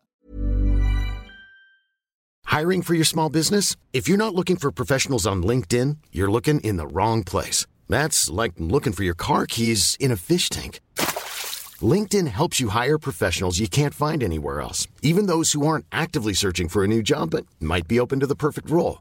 Hiring 2.44 2.80
for 2.82 2.94
your 2.94 3.04
small 3.04 3.28
business? 3.28 3.74
If 3.92 4.06
you're 4.06 4.24
not 4.24 4.36
looking 4.36 4.54
for 4.54 4.70
professionals 4.70 5.26
on 5.26 5.42
LinkedIn, 5.42 5.96
you're 6.12 6.30
looking 6.30 6.60
in 6.60 6.76
the 6.76 6.86
wrong 6.86 7.24
place. 7.24 7.66
That's 7.88 8.30
like 8.30 8.52
looking 8.58 8.92
for 8.92 9.02
your 9.02 9.16
car 9.16 9.46
keys 9.46 9.96
in 9.98 10.12
a 10.12 10.16
fish 10.16 10.48
tank. 10.48 10.78
LinkedIn 11.82 12.28
helps 12.28 12.60
you 12.60 12.68
hire 12.68 12.98
professionals 12.98 13.58
you 13.58 13.66
can't 13.66 13.94
find 13.94 14.22
anywhere 14.22 14.60
else, 14.60 14.86
even 15.02 15.26
those 15.26 15.50
who 15.50 15.66
aren't 15.66 15.86
actively 15.90 16.34
searching 16.34 16.68
for 16.68 16.84
a 16.84 16.88
new 16.88 17.02
job 17.02 17.30
but 17.30 17.46
might 17.58 17.88
be 17.88 17.98
open 17.98 18.20
to 18.20 18.28
the 18.28 18.36
perfect 18.36 18.70
role. 18.70 19.00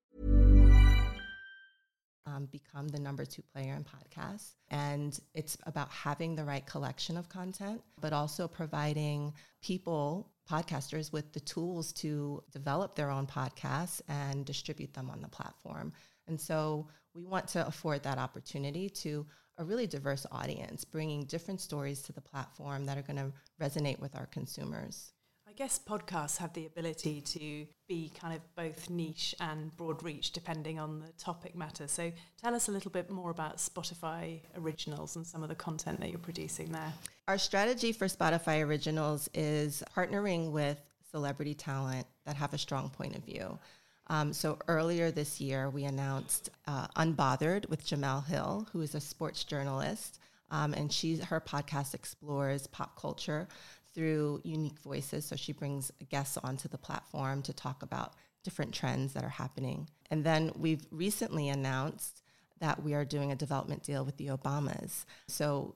Um, 2.41 2.47
become 2.51 2.87
the 2.87 2.99
number 2.99 3.25
two 3.25 3.41
player 3.53 3.73
in 3.75 3.83
podcasts. 3.83 4.55
And 4.69 5.19
it's 5.33 5.57
about 5.65 5.89
having 5.89 6.35
the 6.35 6.43
right 6.43 6.65
collection 6.65 7.17
of 7.17 7.29
content, 7.29 7.81
but 7.99 8.13
also 8.13 8.47
providing 8.47 9.33
people, 9.61 10.31
podcasters, 10.49 11.11
with 11.11 11.33
the 11.33 11.39
tools 11.39 11.93
to 11.93 12.43
develop 12.51 12.95
their 12.95 13.11
own 13.11 13.27
podcasts 13.27 14.01
and 14.07 14.45
distribute 14.45 14.93
them 14.93 15.09
on 15.09 15.21
the 15.21 15.27
platform. 15.27 15.93
And 16.27 16.39
so 16.39 16.87
we 17.13 17.23
want 17.23 17.47
to 17.49 17.67
afford 17.67 18.03
that 18.03 18.17
opportunity 18.17 18.89
to 18.89 19.25
a 19.57 19.63
really 19.63 19.87
diverse 19.87 20.25
audience, 20.31 20.85
bringing 20.85 21.25
different 21.25 21.61
stories 21.61 22.01
to 22.03 22.13
the 22.13 22.21
platform 22.21 22.85
that 22.85 22.97
are 22.97 23.03
going 23.03 23.17
to 23.17 23.31
resonate 23.61 23.99
with 23.99 24.15
our 24.15 24.27
consumers. 24.27 25.10
I 25.51 25.53
guess 25.53 25.77
podcasts 25.85 26.37
have 26.37 26.53
the 26.53 26.65
ability 26.65 27.19
to 27.19 27.65
be 27.89 28.09
kind 28.17 28.33
of 28.33 28.55
both 28.55 28.89
niche 28.89 29.35
and 29.41 29.75
broad 29.75 30.01
reach 30.01 30.31
depending 30.31 30.79
on 30.79 31.01
the 31.01 31.11
topic 31.21 31.55
matter. 31.57 31.89
So 31.89 32.09
tell 32.41 32.55
us 32.55 32.69
a 32.69 32.71
little 32.71 32.89
bit 32.89 33.11
more 33.11 33.31
about 33.31 33.57
Spotify 33.57 34.39
Originals 34.55 35.17
and 35.17 35.27
some 35.27 35.43
of 35.43 35.49
the 35.49 35.55
content 35.55 35.99
that 35.99 36.09
you're 36.09 36.19
producing 36.19 36.71
there. 36.71 36.93
Our 37.27 37.37
strategy 37.37 37.91
for 37.91 38.07
Spotify 38.07 38.65
Originals 38.65 39.29
is 39.33 39.83
partnering 39.93 40.51
with 40.51 40.79
celebrity 41.11 41.53
talent 41.53 42.07
that 42.25 42.37
have 42.37 42.53
a 42.53 42.57
strong 42.57 42.89
point 42.89 43.17
of 43.17 43.25
view. 43.25 43.59
Um, 44.07 44.31
so 44.31 44.57
earlier 44.69 45.11
this 45.11 45.41
year, 45.41 45.69
we 45.69 45.83
announced 45.83 46.49
uh, 46.65 46.87
Unbothered 46.95 47.67
with 47.67 47.85
Jemele 47.85 48.25
Hill, 48.25 48.69
who 48.71 48.79
is 48.79 48.95
a 48.95 49.01
sports 49.01 49.43
journalist. 49.43 50.19
Um, 50.49 50.73
and 50.73 50.91
she's 50.91 51.23
her 51.23 51.41
podcast 51.41 51.93
explores 51.93 52.67
pop 52.67 52.99
culture 52.99 53.47
through 53.93 54.41
unique 54.43 54.79
voices. 54.79 55.25
So 55.25 55.35
she 55.35 55.51
brings 55.51 55.91
guests 56.09 56.37
onto 56.43 56.67
the 56.67 56.77
platform 56.77 57.41
to 57.43 57.53
talk 57.53 57.83
about 57.83 58.13
different 58.43 58.73
trends 58.73 59.13
that 59.13 59.23
are 59.23 59.29
happening. 59.29 59.89
And 60.09 60.23
then 60.23 60.51
we've 60.55 60.85
recently 60.91 61.49
announced 61.49 62.23
that 62.59 62.81
we 62.83 62.93
are 62.93 63.05
doing 63.05 63.31
a 63.31 63.35
development 63.35 63.83
deal 63.83 64.05
with 64.05 64.17
the 64.17 64.27
Obamas. 64.27 65.05
So 65.27 65.75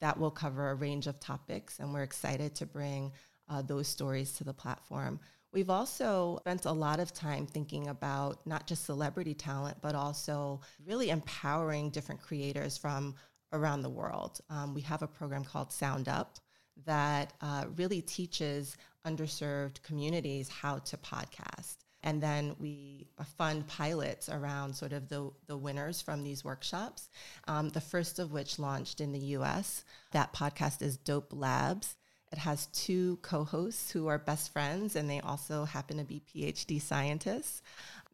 that 0.00 0.18
will 0.18 0.30
cover 0.30 0.70
a 0.70 0.74
range 0.74 1.06
of 1.06 1.18
topics, 1.20 1.78
and 1.78 1.94
we're 1.94 2.02
excited 2.02 2.54
to 2.56 2.66
bring 2.66 3.12
uh, 3.48 3.62
those 3.62 3.88
stories 3.88 4.32
to 4.34 4.44
the 4.44 4.52
platform. 4.52 5.20
We've 5.52 5.70
also 5.70 6.38
spent 6.40 6.64
a 6.64 6.72
lot 6.72 6.98
of 6.98 7.12
time 7.12 7.46
thinking 7.46 7.88
about 7.88 8.44
not 8.46 8.66
just 8.66 8.84
celebrity 8.84 9.34
talent, 9.34 9.78
but 9.80 9.94
also 9.94 10.60
really 10.84 11.10
empowering 11.10 11.90
different 11.90 12.20
creators 12.20 12.76
from 12.76 13.14
around 13.52 13.82
the 13.82 13.90
world. 13.90 14.40
Um, 14.50 14.74
we 14.74 14.80
have 14.82 15.02
a 15.02 15.06
program 15.06 15.44
called 15.44 15.72
Sound 15.72 16.08
Up 16.08 16.38
that 16.86 17.32
uh, 17.40 17.64
really 17.76 18.00
teaches 18.00 18.76
underserved 19.06 19.82
communities 19.82 20.48
how 20.48 20.78
to 20.78 20.96
podcast. 20.96 21.76
And 22.02 22.22
then 22.22 22.54
we 22.58 23.06
fund 23.38 23.66
pilots 23.66 24.28
around 24.28 24.74
sort 24.76 24.92
of 24.92 25.08
the, 25.08 25.30
the 25.46 25.56
winners 25.56 26.02
from 26.02 26.22
these 26.22 26.44
workshops. 26.44 27.08
Um, 27.48 27.70
the 27.70 27.80
first 27.80 28.18
of 28.18 28.30
which 28.30 28.58
launched 28.58 29.00
in 29.00 29.12
the 29.12 29.18
US. 29.38 29.84
That 30.12 30.34
podcast 30.34 30.82
is 30.82 30.98
Dope 30.98 31.32
Labs. 31.32 31.96
It 32.30 32.38
has 32.38 32.66
two 32.66 33.18
co 33.22 33.44
hosts 33.44 33.90
who 33.90 34.08
are 34.08 34.18
best 34.18 34.52
friends, 34.52 34.96
and 34.96 35.08
they 35.08 35.20
also 35.20 35.64
happen 35.64 35.98
to 35.98 36.04
be 36.04 36.20
PhD 36.20 36.80
scientists. 36.80 37.62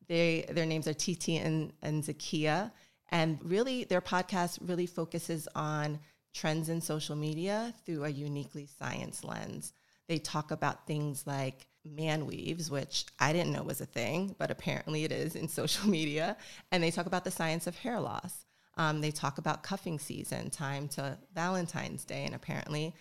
They 0.08 0.44
their 0.48 0.66
names 0.66 0.86
are 0.86 0.94
Titi 0.94 1.38
and, 1.38 1.72
and 1.82 2.04
Zakiya. 2.04 2.70
And 3.08 3.38
really 3.42 3.84
their 3.84 4.00
podcast 4.00 4.58
really 4.60 4.86
focuses 4.86 5.48
on 5.54 5.98
trends 6.34 6.68
in 6.68 6.80
social 6.80 7.16
media 7.16 7.74
through 7.84 8.04
a 8.04 8.08
uniquely 8.08 8.66
science 8.78 9.24
lens. 9.24 9.72
They 10.08 10.18
talk 10.18 10.50
about 10.50 10.86
things 10.86 11.26
like 11.26 11.66
man 11.84 12.26
weaves, 12.26 12.70
which 12.70 13.06
I 13.18 13.32
didn't 13.32 13.52
know 13.52 13.62
was 13.62 13.80
a 13.80 13.86
thing, 13.86 14.34
but 14.38 14.50
apparently 14.50 15.04
it 15.04 15.12
is 15.12 15.36
in 15.36 15.48
social 15.60 15.88
media. 15.88 16.36
And 16.72 16.82
they 16.82 16.90
talk 16.90 17.06
about 17.06 17.24
the 17.24 17.30
science 17.30 17.66
of 17.66 17.76
hair 17.76 18.00
loss. 18.00 18.44
Um, 18.76 19.00
they 19.00 19.10
talk 19.10 19.38
about 19.38 19.62
cuffing 19.62 19.98
season, 19.98 20.50
time 20.50 20.88
to 20.88 21.18
Valentine's 21.34 22.04
Day, 22.04 22.24
and 22.24 22.34
apparently 22.34 22.94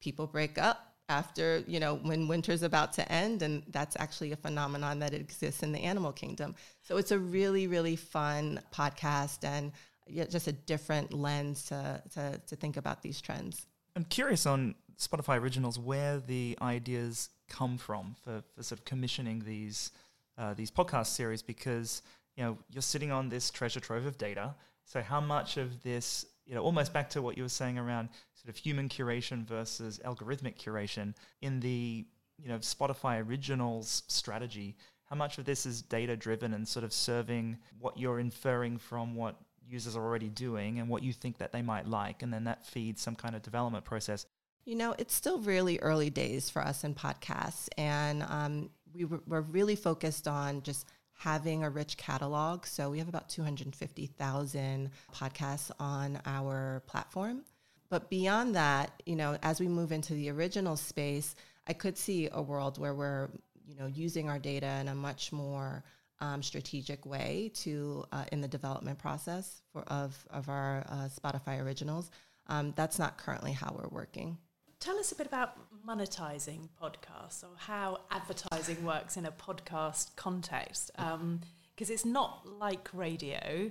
people 0.00 0.26
break 0.26 0.58
up 0.58 0.94
after 1.08 1.62
you 1.66 1.78
know 1.78 1.96
when 1.96 2.28
winter's 2.28 2.62
about 2.62 2.92
to 2.94 3.12
end 3.12 3.42
and 3.42 3.62
that's 3.68 3.94
actually 3.98 4.32
a 4.32 4.36
phenomenon 4.36 4.98
that 4.98 5.12
exists 5.12 5.62
in 5.62 5.70
the 5.70 5.80
animal 5.80 6.12
kingdom 6.12 6.54
so 6.82 6.96
it's 6.96 7.10
a 7.10 7.18
really 7.18 7.66
really 7.66 7.94
fun 7.94 8.58
podcast 8.72 9.44
and 9.44 9.70
just 10.08 10.46
a 10.46 10.52
different 10.52 11.12
lens 11.12 11.66
to, 11.66 12.02
to, 12.14 12.40
to 12.46 12.56
think 12.56 12.76
about 12.76 13.02
these 13.02 13.20
trends. 13.20 13.66
I'm 13.96 14.04
curious 14.04 14.46
on 14.46 14.74
spotify 14.98 15.40
originals 15.40 15.78
where 15.78 16.18
the 16.20 16.56
ideas 16.62 17.30
come 17.48 17.76
from 17.76 18.14
for, 18.22 18.42
for 18.54 18.62
sort 18.62 18.78
of 18.78 18.84
commissioning 18.84 19.42
these 19.44 19.90
uh, 20.36 20.52
these 20.54 20.70
podcast 20.70 21.06
series 21.06 21.42
because 21.42 22.02
you 22.36 22.42
know 22.42 22.58
you're 22.70 22.82
sitting 22.82 23.12
on 23.12 23.28
this 23.28 23.50
treasure 23.50 23.80
trove 23.80 24.06
of 24.06 24.18
data. 24.18 24.54
So 24.84 25.00
how 25.00 25.20
much 25.20 25.56
of 25.56 25.82
this 25.82 26.26
you 26.46 26.54
know 26.54 26.62
almost 26.62 26.92
back 26.92 27.08
to 27.10 27.22
what 27.22 27.36
you 27.36 27.44
were 27.44 27.48
saying 27.48 27.78
around 27.78 28.08
sort 28.34 28.48
of 28.48 28.56
human 28.56 28.88
curation 28.88 29.46
versus 29.46 30.00
algorithmic 30.04 30.56
curation 30.56 31.14
in 31.40 31.60
the 31.60 32.04
you 32.42 32.48
know 32.48 32.58
Spotify 32.58 33.24
originals 33.26 34.02
strategy 34.08 34.76
how 35.04 35.16
much 35.16 35.38
of 35.38 35.44
this 35.44 35.66
is 35.66 35.82
data 35.82 36.16
driven 36.16 36.54
and 36.54 36.66
sort 36.66 36.84
of 36.84 36.92
serving 36.92 37.58
what 37.78 37.98
you're 37.98 38.18
inferring 38.18 38.78
from 38.78 39.14
what 39.14 39.36
users 39.68 39.96
are 39.96 40.04
already 40.04 40.28
doing 40.28 40.78
and 40.78 40.88
what 40.88 41.02
you 41.02 41.12
think 41.12 41.38
that 41.38 41.52
they 41.52 41.62
might 41.62 41.88
like 41.88 42.22
and 42.22 42.32
then 42.32 42.44
that 42.44 42.66
feeds 42.66 43.00
some 43.02 43.14
kind 43.14 43.34
of 43.34 43.42
development 43.42 43.84
process. 43.84 44.26
You 44.64 44.76
know 44.76 44.94
it's 44.98 45.14
still 45.14 45.38
really 45.40 45.78
early 45.80 46.10
days 46.10 46.50
for 46.50 46.62
us 46.62 46.84
in 46.84 46.94
podcasts 46.94 47.68
and 47.76 48.22
um, 48.22 48.70
we 48.94 49.04
were, 49.04 49.20
we're 49.26 49.40
really 49.40 49.76
focused 49.76 50.28
on 50.28 50.62
just 50.62 50.86
having 51.14 51.64
a 51.64 51.70
rich 51.70 51.96
catalog. 51.96 52.66
So 52.66 52.90
we 52.90 52.98
have 52.98 53.08
about 53.08 53.28
250000 53.28 54.90
podcasts 55.12 55.70
on 55.78 56.20
our 56.26 56.82
platform. 56.86 57.44
But 57.88 58.10
beyond 58.10 58.54
that, 58.56 59.02
you 59.06 59.16
know, 59.16 59.38
as 59.42 59.60
we 59.60 59.68
move 59.68 59.92
into 59.92 60.14
the 60.14 60.30
original 60.30 60.76
space, 60.76 61.34
I 61.66 61.72
could 61.72 61.96
see 61.96 62.28
a 62.32 62.42
world 62.42 62.78
where 62.78 62.94
we're, 62.94 63.28
you 63.66 63.76
know, 63.76 63.86
using 63.86 64.28
our 64.28 64.38
data 64.38 64.66
in 64.80 64.88
a 64.88 64.94
much 64.94 65.32
more 65.32 65.84
um, 66.20 66.42
strategic 66.42 67.04
way 67.04 67.50
to 67.54 68.04
uh, 68.12 68.24
in 68.32 68.40
the 68.40 68.48
development 68.48 68.98
process 68.98 69.62
for 69.72 69.82
of 69.82 70.26
of 70.30 70.48
our 70.48 70.84
uh, 70.88 71.08
Spotify 71.08 71.62
originals. 71.62 72.10
Um, 72.46 72.72
that's 72.76 72.98
not 72.98 73.18
currently 73.18 73.52
how 73.52 73.74
we're 73.78 73.88
working. 73.88 74.38
Tell 74.80 74.98
us 74.98 75.12
a 75.12 75.14
bit 75.14 75.26
about 75.26 75.56
monetizing 75.86 76.68
podcasts 76.80 77.42
or 77.42 77.56
how 77.56 78.00
advertising 78.10 78.84
works 78.84 79.16
in 79.16 79.24
a 79.24 79.32
podcast 79.32 80.14
context, 80.16 80.90
because 80.94 81.14
um, 81.14 81.40
it's 81.76 82.04
not 82.04 82.46
like 82.46 82.88
radio 82.92 83.70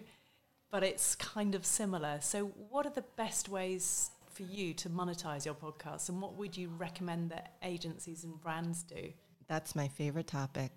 but 0.73 0.83
it's 0.83 1.13
kind 1.13 1.53
of 1.53 1.67
similar. 1.67 2.17
So, 2.19 2.45
what 2.45 2.87
are 2.87 2.91
the 2.91 3.05
best 3.15 3.47
ways 3.47 4.09
for 4.33 4.41
you 4.41 4.73
to 4.73 4.89
monetize 4.89 5.45
your 5.45 5.53
podcast, 5.53 6.09
and 6.09 6.19
what 6.19 6.35
would 6.35 6.57
you 6.57 6.69
recommend 6.79 7.29
that 7.29 7.53
agencies 7.61 8.23
and 8.23 8.41
brands 8.41 8.81
do? 8.81 9.13
That's 9.53 9.75
my 9.75 9.87
favorite 9.87 10.25
topic. 10.25 10.71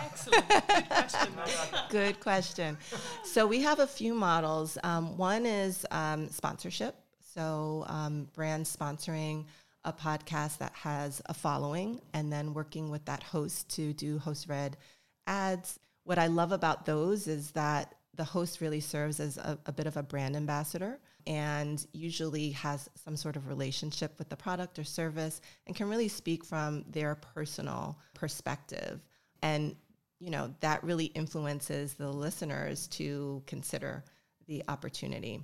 Excellent. 0.00 0.48
Good 0.48 0.88
question. 0.88 1.28
Good 1.90 2.20
question. 2.20 2.78
So, 3.24 3.48
we 3.48 3.62
have 3.62 3.80
a 3.80 3.86
few 3.88 4.14
models. 4.14 4.78
Um, 4.84 5.16
one 5.16 5.44
is 5.44 5.84
um, 5.90 6.28
sponsorship. 6.28 6.94
So, 7.34 7.84
um, 7.88 8.28
brands 8.32 8.76
sponsoring 8.76 9.46
a 9.84 9.92
podcast 9.92 10.58
that 10.58 10.72
has 10.74 11.20
a 11.26 11.34
following 11.34 12.00
and 12.14 12.32
then 12.32 12.54
working 12.54 12.90
with 12.92 13.04
that 13.06 13.24
host 13.24 13.68
to 13.70 13.92
do 13.92 14.20
host 14.20 14.48
read 14.48 14.76
ads. 15.26 15.80
What 16.04 16.20
I 16.20 16.28
love 16.28 16.52
about 16.52 16.86
those 16.86 17.26
is 17.26 17.50
that 17.50 17.96
the 18.14 18.22
host 18.22 18.60
really 18.60 18.78
serves 18.78 19.18
as 19.18 19.36
a, 19.36 19.58
a, 19.66 19.72
bit 19.72 19.88
of 19.88 19.96
a 19.96 20.02
brand 20.04 20.36
ambassador 20.36 21.00
and 21.26 21.84
usually 21.92 22.50
has 22.50 22.88
some 23.04 23.16
sort 23.16 23.36
of 23.36 23.48
relationship 23.48 24.18
with 24.18 24.28
the 24.28 24.36
product 24.36 24.78
or 24.78 24.84
service 24.84 25.40
and 25.66 25.76
can 25.76 25.88
really 25.88 26.08
speak 26.08 26.44
from 26.44 26.84
their 26.88 27.14
personal 27.14 27.98
perspective. 28.14 29.00
And, 29.42 29.76
you 30.20 30.30
know, 30.30 30.54
that 30.60 30.84
really 30.84 31.06
influences 31.06 31.94
the 31.94 32.08
listeners 32.08 32.86
to 32.88 33.42
consider 33.46 34.04
the 34.46 34.62
opportunity. 34.68 35.40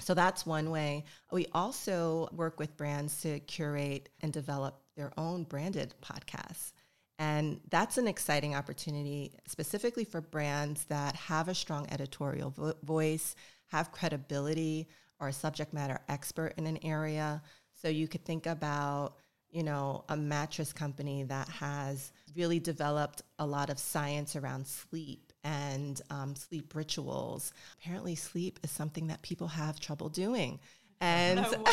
So 0.00 0.14
that's 0.14 0.44
one 0.44 0.70
way. 0.70 1.04
We 1.32 1.46
also 1.52 2.28
work 2.32 2.58
with 2.58 2.76
brands 2.76 3.22
to 3.22 3.40
curate 3.40 4.10
and 4.20 4.32
develop 4.32 4.82
their 4.96 5.12
own 5.16 5.44
branded 5.44 5.94
podcasts. 6.02 6.72
And 7.18 7.60
that's 7.70 7.96
an 7.96 8.06
exciting 8.06 8.54
opportunity, 8.54 9.32
specifically 9.46 10.04
for 10.04 10.20
brands 10.20 10.84
that 10.84 11.16
have 11.16 11.48
a 11.48 11.54
strong 11.54 11.86
editorial 11.90 12.50
vo- 12.50 12.74
voice, 12.82 13.34
have 13.68 13.92
credibility, 13.92 14.88
or 15.20 15.28
a 15.28 15.32
subject 15.32 15.72
matter 15.72 15.98
expert 16.08 16.54
in 16.56 16.66
an 16.66 16.78
area. 16.84 17.42
So 17.80 17.88
you 17.88 18.08
could 18.08 18.24
think 18.24 18.46
about, 18.46 19.14
you 19.50 19.62
know, 19.62 20.04
a 20.08 20.16
mattress 20.16 20.72
company 20.72 21.22
that 21.24 21.48
has 21.48 22.12
really 22.36 22.60
developed 22.60 23.22
a 23.38 23.46
lot 23.46 23.70
of 23.70 23.78
science 23.78 24.36
around 24.36 24.66
sleep 24.66 25.32
and 25.44 26.00
um, 26.10 26.34
sleep 26.34 26.74
rituals. 26.74 27.52
Apparently, 27.80 28.14
sleep 28.14 28.58
is 28.62 28.70
something 28.70 29.06
that 29.06 29.22
people 29.22 29.48
have 29.48 29.78
trouble 29.80 30.08
doing. 30.08 30.58
And 31.00 31.42
no 31.42 31.64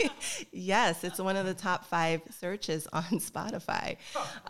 yes, 0.52 1.04
it's 1.04 1.18
one 1.18 1.36
of 1.36 1.44
the 1.44 1.54
top 1.54 1.84
five 1.84 2.22
searches 2.30 2.88
on 2.92 3.02
Spotify. 3.20 3.96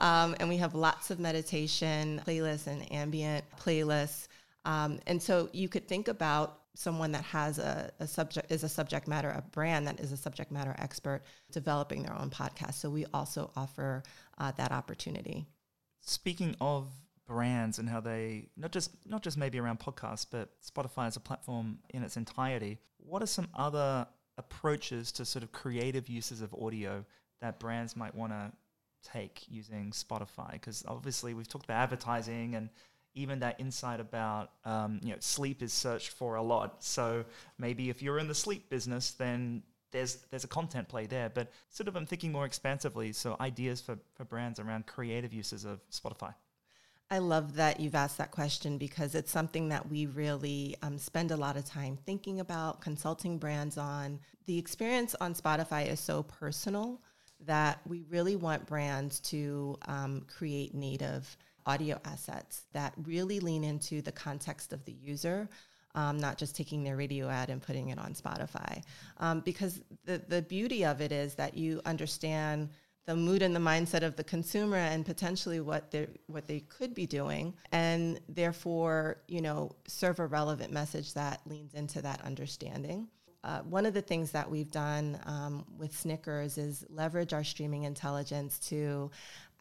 Um, 0.01 0.37
and 0.39 0.49
we 0.49 0.57
have 0.59 0.75
lots 0.75 1.11
of 1.11 1.19
meditation 1.19 2.23
playlists 2.25 2.67
and 2.69 2.91
ambient 2.93 3.45
playlists. 3.59 4.29
Um, 4.65 5.01
and 5.07 5.21
so 5.21 5.49
you 5.53 5.69
could 5.69 5.89
think 5.89 6.09
about 6.09 6.61
someone 6.77 7.13
that 7.13 7.25
has 7.25 7.59
a, 7.59 7.91
a, 8.01 8.07
subject 8.07 8.51
is 8.51 8.63
a 8.63 8.69
subject 8.69 9.09
matter 9.09 9.31
a 9.31 9.43
brand 9.53 9.87
that 9.87 9.99
is 10.01 10.13
a 10.13 10.17
subject 10.17 10.51
matter 10.51 10.75
expert 10.79 11.23
developing 11.51 12.03
their 12.03 12.19
own 12.19 12.31
podcast 12.31 12.75
so 12.75 12.91
we 12.91 13.05
also 13.15 13.51
offer 13.57 14.03
uh, 14.39 14.53
that 14.53 14.73
opportunity 14.73 15.47
speaking 16.01 16.55
of 16.61 16.89
brands 17.27 17.79
and 17.79 17.89
how 17.89 18.01
they 18.01 18.49
not 18.57 18.71
just 18.71 18.91
not 19.05 19.23
just 19.23 19.37
maybe 19.37 19.59
around 19.59 19.81
podcasts 19.81 20.27
but 20.31 20.51
spotify 20.63 21.07
as 21.07 21.17
a 21.17 21.21
platform 21.21 21.79
in 21.91 22.03
its 22.03 22.17
entirety 22.17 22.79
what 22.99 23.23
are 23.23 23.27
some 23.27 23.49
other 23.55 24.07
approaches 24.39 25.13
to 25.13 25.25
sort 25.25 25.43
of 25.43 25.53
creative 25.53 26.09
uses 26.09 26.43
of 26.43 26.55
audio 26.55 27.05
that 27.41 27.59
brands 27.59 27.97
might 27.97 28.15
want 28.15 28.33
to 28.33 28.53
take 29.03 29.45
using 29.49 29.91
Spotify? 29.91 30.53
Because 30.53 30.85
obviously 30.87 31.35
we've 31.35 31.49
talked 31.49 31.65
about 31.65 31.83
advertising 31.83 32.55
and 32.55 32.69
even 33.17 33.41
that 33.41 33.59
insight 33.59 33.99
about 33.99 34.51
um, 34.65 35.01
you 35.03 35.11
know 35.11 35.17
sleep 35.19 35.63
is 35.63 35.73
searched 35.73 36.11
for 36.11 36.37
a 36.37 36.43
lot. 36.43 36.85
So 36.85 37.25
maybe 37.59 37.91
if 37.91 38.03
you're 38.03 38.19
in 38.19 38.29
the 38.29 38.35
sleep 38.35 38.71
business, 38.71 39.11
then 39.13 39.63
there's 39.91 40.17
there's 40.31 40.45
a 40.45 40.49
content 40.49 40.89
play 40.89 41.07
there. 41.07 41.31
But 41.31 41.51
sort 41.71 41.89
of 41.89 41.97
I'm 41.97 42.07
thinking 42.07 42.31
more 42.31 42.45
expansively. 42.45 43.13
So 43.13 43.37
ideas 43.41 43.81
for, 43.81 43.99
for 44.15 44.25
brands 44.25 44.61
around 44.61 44.87
creative 44.87 45.33
uses 45.33 45.65
of 45.65 45.81
Spotify. 45.91 46.35
I 47.09 47.19
love 47.19 47.55
that 47.55 47.79
you've 47.79 47.95
asked 47.95 48.19
that 48.19 48.33
question 48.33 48.79
because 48.79 49.15
it's 49.15 49.31
something 49.31 49.69
that 49.69 49.89
we 49.89 50.07
really 50.07 50.75
um, 50.83 50.99
spend 50.99 51.31
a 51.31 51.37
lot 51.37 51.57
of 51.57 51.65
time 51.65 51.97
thinking 52.05 52.41
about, 52.41 52.81
consulting 52.81 53.39
brands 53.39 53.79
on. 53.79 54.19
The 54.47 54.59
experience 54.59 55.15
on 55.21 55.33
Spotify 55.33 55.89
is 55.89 56.01
so 56.01 56.25
personal 56.25 57.01
that 57.47 57.79
we 57.87 58.03
really 58.11 58.35
want 58.35 58.67
brands 58.67 59.21
to 59.21 59.77
um, 59.87 60.23
create 60.27 60.75
native 60.75 61.37
audio 61.67 61.99
assets 62.05 62.63
that 62.73 62.95
really 63.05 63.41
lean 63.41 63.65
into 63.65 64.01
the 64.03 64.13
context 64.13 64.73
of 64.73 64.85
the 64.85 64.93
user. 64.93 65.49
Um, 65.95 66.19
not 66.19 66.37
just 66.37 66.55
taking 66.55 66.85
their 66.85 66.95
radio 66.95 67.27
ad 67.31 67.49
and 67.49 67.63
putting 67.63 67.89
it 67.89 67.99
on 67.99 68.13
Spotify. 68.13 68.83
Um, 69.17 69.41
because 69.41 69.81
the, 70.05 70.21
the 70.29 70.43
beauty 70.43 70.85
of 70.85 71.01
it 71.01 71.11
is 71.11 71.37
that 71.37 71.57
you 71.57 71.81
understand 71.87 72.69
the 73.07 73.17
mood 73.17 73.41
and 73.41 73.57
the 73.57 73.61
mindset 73.61 74.03
of 74.03 74.15
the 74.17 74.25
consumer 74.25 74.77
and 74.77 75.07
potentially 75.07 75.61
what 75.61 75.91
they 75.91 76.09
what 76.27 76.47
they 76.47 76.61
could 76.61 76.93
be 76.93 77.07
doing 77.07 77.55
and 77.73 78.21
therefore 78.29 79.19
you 79.29 79.41
know 79.41 79.71
serve 79.87 80.19
a 80.19 80.27
relevant 80.27 80.73
message 80.73 81.15
that 81.15 81.41
leans 81.47 81.73
into 81.75 82.03
that 82.03 82.21
understanding 82.25 83.09
uh, 83.45 83.61
one 83.61 83.87
of 83.87 83.95
the 83.95 84.03
things 84.03 84.33
that 84.33 84.51
we've 84.51 84.73
done 84.73 85.21
um, 85.25 85.65
with 85.79 85.97
Snickers 85.97 86.59
is 86.59 86.85
leverage 86.91 87.33
our 87.33 87.45
streaming 87.45 87.85
intelligence 87.85 88.59
to 88.59 89.09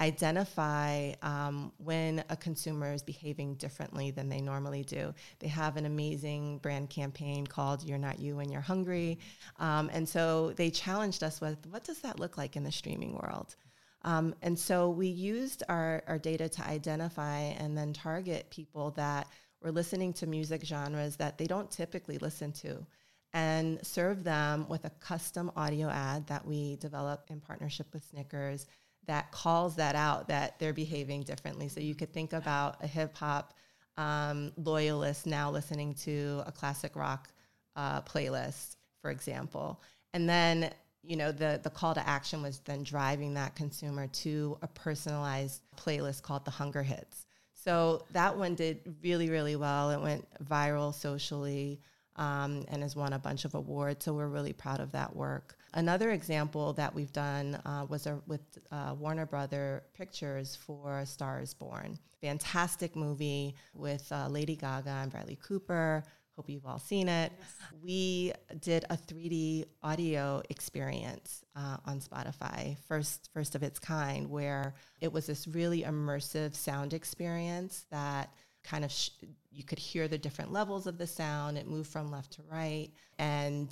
identify 0.02 1.14
um, 1.22 1.72
when 1.78 2.24
a 2.30 2.36
consumer 2.36 2.94
is 2.94 3.02
behaving 3.02 3.56
differently 3.56 4.12
than 4.12 4.28
they 4.28 4.42
normally 4.42 4.84
do. 4.84 5.14
They 5.40 5.48
have 5.48 5.78
an 5.78 5.86
amazing 5.86 6.58
brand 6.60 6.90
campaign 6.90 7.48
called 7.48 7.84
You're 7.84 7.98
Not 7.98 8.20
You 8.20 8.36
When 8.36 8.52
You're 8.52 8.62
Hungry. 8.62 9.20
Um, 9.58 9.90
and 9.94 10.08
so 10.08 10.52
they 10.58 10.70
challenged 10.70 11.24
us 11.24 11.40
with 11.40 11.66
what 11.68 11.84
does 11.84 12.00
that 12.02 12.20
look 12.20 12.38
like 12.38 12.56
in 12.56 12.64
the 12.64 12.72
streaming 12.72 13.14
world? 13.14 13.56
Um, 14.04 14.36
and 14.42 14.60
so 14.60 14.90
we 14.90 15.08
used 15.08 15.64
our, 15.70 16.04
our 16.08 16.20
data 16.20 16.48
to 16.50 16.68
identify 16.68 17.40
and 17.40 17.76
then 17.78 17.94
target 17.94 18.50
people 18.50 18.92
that 18.92 19.28
were 19.62 19.72
listening 19.72 20.14
to 20.14 20.28
music 20.28 20.64
genres 20.64 21.16
that 21.16 21.38
they 21.38 21.48
don't 21.48 21.72
typically 21.72 22.18
listen 22.20 22.52
to 22.52 22.86
and 23.34 23.86
serve 23.86 24.24
them 24.24 24.68
with 24.70 24.86
a 24.86 24.90
custom 25.02 25.52
audio 25.56 25.90
ad 25.90 26.28
that 26.28 26.46
we 26.46 26.76
develop 26.78 27.26
in 27.30 27.42
partnership 27.42 27.88
with 27.94 28.04
Snickers 28.04 28.68
that 29.08 29.32
calls 29.32 29.76
that 29.76 29.96
out 29.96 30.28
that 30.28 30.60
they're 30.60 30.74
behaving 30.74 31.24
differently. 31.24 31.68
So 31.68 31.80
you 31.80 31.96
could 31.96 32.12
think 32.14 32.34
about 32.34 32.84
a 32.84 32.88
hip 32.88 33.16
hop 33.16 33.54
um, 33.98 34.52
loyalist 34.58 35.26
now 35.26 35.52
listening 35.52 35.94
to 35.96 36.44
a 36.46 36.52
classic 36.52 36.96
rock 36.96 37.30
uh, 37.76 38.02
playlist, 38.02 38.76
for 39.02 39.12
example. 39.12 39.82
And 40.14 40.28
then, 40.28 40.72
you 41.04 41.18
know, 41.18 41.32
the, 41.32 41.60
the 41.64 41.70
call 41.70 41.94
to 41.94 42.08
action 42.08 42.42
was 42.42 42.60
then 42.60 42.84
driving 42.84 43.34
that 43.36 43.56
consumer 43.56 44.08
to 44.08 44.58
a 44.62 44.68
personalized 44.68 45.62
playlist 45.78 46.24
called 46.24 46.46
the 46.46 46.52
Hunger 46.52 46.84
Hits. 46.84 47.26
So 47.54 48.06
that 48.12 48.38
one 48.38 48.56
did 48.56 48.96
really, 49.04 49.30
really 49.30 49.56
well. 49.56 49.92
It 49.92 50.00
went 50.00 50.28
viral 50.44 50.94
socially 50.94 51.82
um, 52.16 52.66
and 52.70 52.82
has 52.84 52.96
won 52.96 53.14
a 53.14 53.20
bunch 53.20 53.46
of 53.46 53.56
awards. 53.56 54.06
So 54.06 54.14
we're 54.14 54.28
really 54.28 54.54
proud 54.54 54.80
of 54.80 54.92
that 54.92 55.16
work. 55.16 55.58
Another 55.76 56.12
example 56.12 56.72
that 56.74 56.96
we've 56.96 57.12
done 57.12 57.56
uh, 57.66 57.86
was 57.90 58.08
a, 58.08 58.18
with 58.28 58.42
uh, 58.72 58.96
Warner 58.98 59.26
Brother 59.26 59.84
Pictures 59.94 60.56
for 60.56 61.04
Stars 61.06 61.54
Born. 61.54 62.00
Fantastic 62.22 62.96
movie 62.96 63.56
with 63.74 64.10
uh, 64.10 64.30
Lady 64.30 64.56
Gaga 64.56 64.90
and 64.90 65.12
Bradley 65.12 65.38
Cooper. 65.46 66.06
Hope 66.38 66.50
you've 66.50 66.66
all 66.66 66.80
seen 66.80 67.10
it. 67.10 67.34
Yes. 67.38 67.50
We 67.84 68.32
did 68.62 68.86
a 68.90 68.96
3D 68.96 69.66
audio 69.84 70.42
experience 70.50 71.44
uh, 71.58 71.78
on 71.86 72.00
Spotify, 72.00 72.78
first 72.88 73.30
first 73.34 73.54
of 73.54 73.62
its 73.62 73.78
kind, 73.78 74.30
where 74.30 74.76
it 75.02 75.12
was 75.12 75.28
this 75.28 75.46
really 75.46 75.84
immersive 75.84 76.56
sound 76.56 76.94
experience 76.94 77.86
that 77.92 78.34
kind 78.64 78.86
of 78.86 78.92
sh- 78.92 79.12
you 79.52 79.64
could 79.64 79.80
hear 79.80 80.08
the 80.08 80.18
different 80.18 80.54
levels 80.54 80.88
of 80.88 80.98
the 80.98 81.08
sound. 81.08 81.58
It 81.58 81.68
moved 81.68 81.90
from 81.90 82.12
left 82.12 82.32
to 82.34 82.44
right, 82.50 82.90
and 83.20 83.70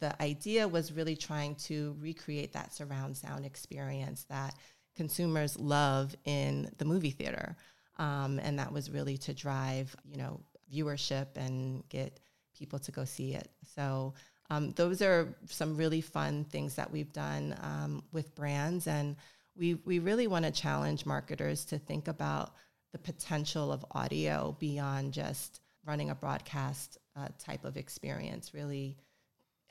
the 0.00 0.20
idea 0.22 0.66
was 0.66 0.92
really 0.92 1.16
trying 1.16 1.54
to 1.56 1.96
recreate 1.98 2.52
that 2.52 2.72
surround 2.72 3.16
sound 3.16 3.44
experience 3.44 4.24
that 4.28 4.54
consumers 4.96 5.58
love 5.58 6.14
in 6.24 6.70
the 6.78 6.84
movie 6.84 7.10
theater. 7.10 7.56
Um, 7.96 8.40
and 8.40 8.58
that 8.58 8.72
was 8.72 8.90
really 8.90 9.16
to 9.18 9.32
drive, 9.32 9.94
you 10.04 10.16
know, 10.16 10.40
viewership 10.72 11.36
and 11.36 11.88
get 11.88 12.20
people 12.56 12.78
to 12.80 12.92
go 12.92 13.04
see 13.04 13.34
it. 13.34 13.48
So 13.74 14.14
um, 14.50 14.72
those 14.72 15.02
are 15.02 15.36
some 15.46 15.76
really 15.76 16.00
fun 16.00 16.44
things 16.44 16.74
that 16.74 16.90
we've 16.90 17.12
done 17.12 17.56
um, 17.62 18.02
with 18.12 18.34
brands, 18.34 18.86
and 18.86 19.16
we 19.56 19.74
we 19.84 19.98
really 19.98 20.26
want 20.26 20.44
to 20.44 20.50
challenge 20.50 21.06
marketers 21.06 21.64
to 21.66 21.78
think 21.78 22.08
about 22.08 22.54
the 22.92 22.98
potential 22.98 23.72
of 23.72 23.84
audio 23.92 24.56
beyond 24.58 25.12
just 25.12 25.60
running 25.86 26.10
a 26.10 26.14
broadcast 26.14 26.98
uh, 27.16 27.28
type 27.38 27.64
of 27.64 27.76
experience. 27.76 28.52
Really 28.52 28.98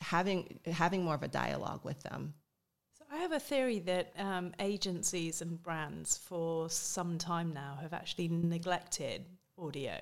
having 0.01 0.59
having 0.71 1.03
more 1.03 1.15
of 1.15 1.23
a 1.23 1.27
dialogue 1.27 1.81
with 1.83 2.01
them. 2.03 2.33
So 2.97 3.05
I 3.11 3.17
have 3.17 3.31
a 3.31 3.39
theory 3.39 3.79
that 3.79 4.13
um, 4.17 4.53
agencies 4.59 5.41
and 5.41 5.61
brands 5.61 6.17
for 6.17 6.69
some 6.69 7.17
time 7.17 7.53
now 7.53 7.77
have 7.81 7.93
actually 7.93 8.27
neglected 8.27 9.25
audio 9.57 9.97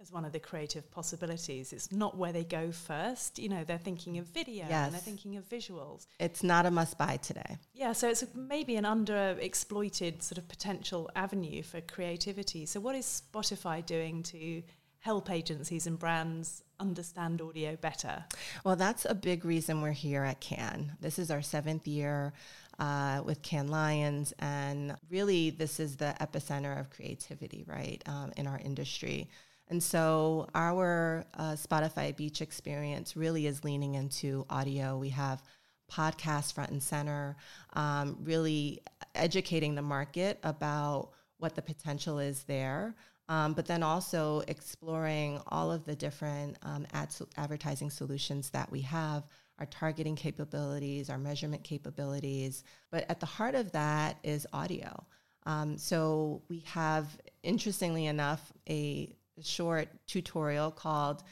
as 0.00 0.12
one 0.12 0.24
of 0.24 0.32
the 0.32 0.38
creative 0.38 0.90
possibilities. 0.90 1.72
It's 1.72 1.90
not 1.90 2.16
where 2.16 2.32
they 2.32 2.44
go 2.44 2.70
first. 2.70 3.38
You 3.38 3.48
know, 3.48 3.64
they're 3.64 3.78
thinking 3.78 4.18
of 4.18 4.26
video 4.26 4.66
yes. 4.68 4.86
and 4.86 4.94
they're 4.94 5.00
thinking 5.00 5.36
of 5.36 5.48
visuals. 5.48 6.06
It's 6.20 6.42
not 6.42 6.66
a 6.66 6.70
must 6.70 6.98
buy 6.98 7.16
today. 7.16 7.56
Yeah, 7.72 7.92
so 7.92 8.08
it's 8.10 8.24
maybe 8.34 8.76
an 8.76 8.84
underexploited 8.84 10.22
sort 10.22 10.38
of 10.38 10.48
potential 10.48 11.10
avenue 11.16 11.62
for 11.62 11.80
creativity. 11.80 12.66
So, 12.66 12.80
what 12.80 12.94
is 12.94 13.22
Spotify 13.32 13.84
doing 13.84 14.22
to 14.24 14.62
help 15.00 15.30
agencies 15.30 15.86
and 15.86 15.98
brands 15.98 16.62
understand 16.80 17.40
audio 17.40 17.76
better? 17.76 18.24
Well, 18.64 18.76
that's 18.76 19.04
a 19.04 19.14
big 19.14 19.44
reason 19.44 19.82
we're 19.82 19.92
here 19.92 20.24
at 20.24 20.40
Cannes. 20.40 20.92
This 21.00 21.18
is 21.18 21.30
our 21.30 21.42
seventh 21.42 21.86
year. 21.86 22.32
Uh, 22.78 23.22
with 23.24 23.40
Cannes 23.40 23.70
Lions, 23.70 24.34
and 24.38 24.94
really, 25.08 25.48
this 25.48 25.80
is 25.80 25.96
the 25.96 26.14
epicenter 26.20 26.78
of 26.78 26.90
creativity, 26.90 27.64
right, 27.66 28.02
um, 28.04 28.34
in 28.36 28.46
our 28.46 28.58
industry. 28.62 29.30
And 29.68 29.82
so 29.82 30.46
our 30.54 31.24
uh, 31.34 31.52
Spotify 31.52 32.14
Beach 32.14 32.42
experience 32.42 33.16
really 33.16 33.46
is 33.46 33.64
leaning 33.64 33.94
into 33.94 34.44
audio. 34.50 34.98
We 34.98 35.08
have 35.08 35.42
podcasts 35.90 36.52
front 36.52 36.70
and 36.70 36.82
center, 36.82 37.36
um, 37.72 38.18
really 38.22 38.82
educating 39.14 39.74
the 39.74 39.80
market 39.80 40.38
about 40.42 41.12
what 41.38 41.54
the 41.54 41.62
potential 41.62 42.18
is 42.18 42.44
there. 42.44 42.94
Um, 43.28 43.54
but 43.54 43.66
then 43.66 43.82
also 43.82 44.42
exploring 44.46 45.40
all 45.48 45.72
of 45.72 45.84
the 45.84 45.96
different 45.96 46.56
um, 46.62 46.86
ad 46.92 47.10
so- 47.10 47.28
advertising 47.36 47.90
solutions 47.90 48.50
that 48.50 48.70
we 48.70 48.80
have, 48.82 49.24
our 49.58 49.66
targeting 49.66 50.14
capabilities, 50.14 51.10
our 51.10 51.18
measurement 51.18 51.64
capabilities. 51.64 52.62
But 52.90 53.04
at 53.08 53.18
the 53.20 53.26
heart 53.26 53.54
of 53.54 53.72
that 53.72 54.18
is 54.22 54.46
audio. 54.52 55.04
Um, 55.44 55.78
so 55.78 56.42
we 56.48 56.60
have, 56.66 57.18
interestingly 57.42 58.06
enough, 58.06 58.52
a 58.68 59.14
short 59.42 59.88
tutorial 60.06 60.70
called 60.70 61.22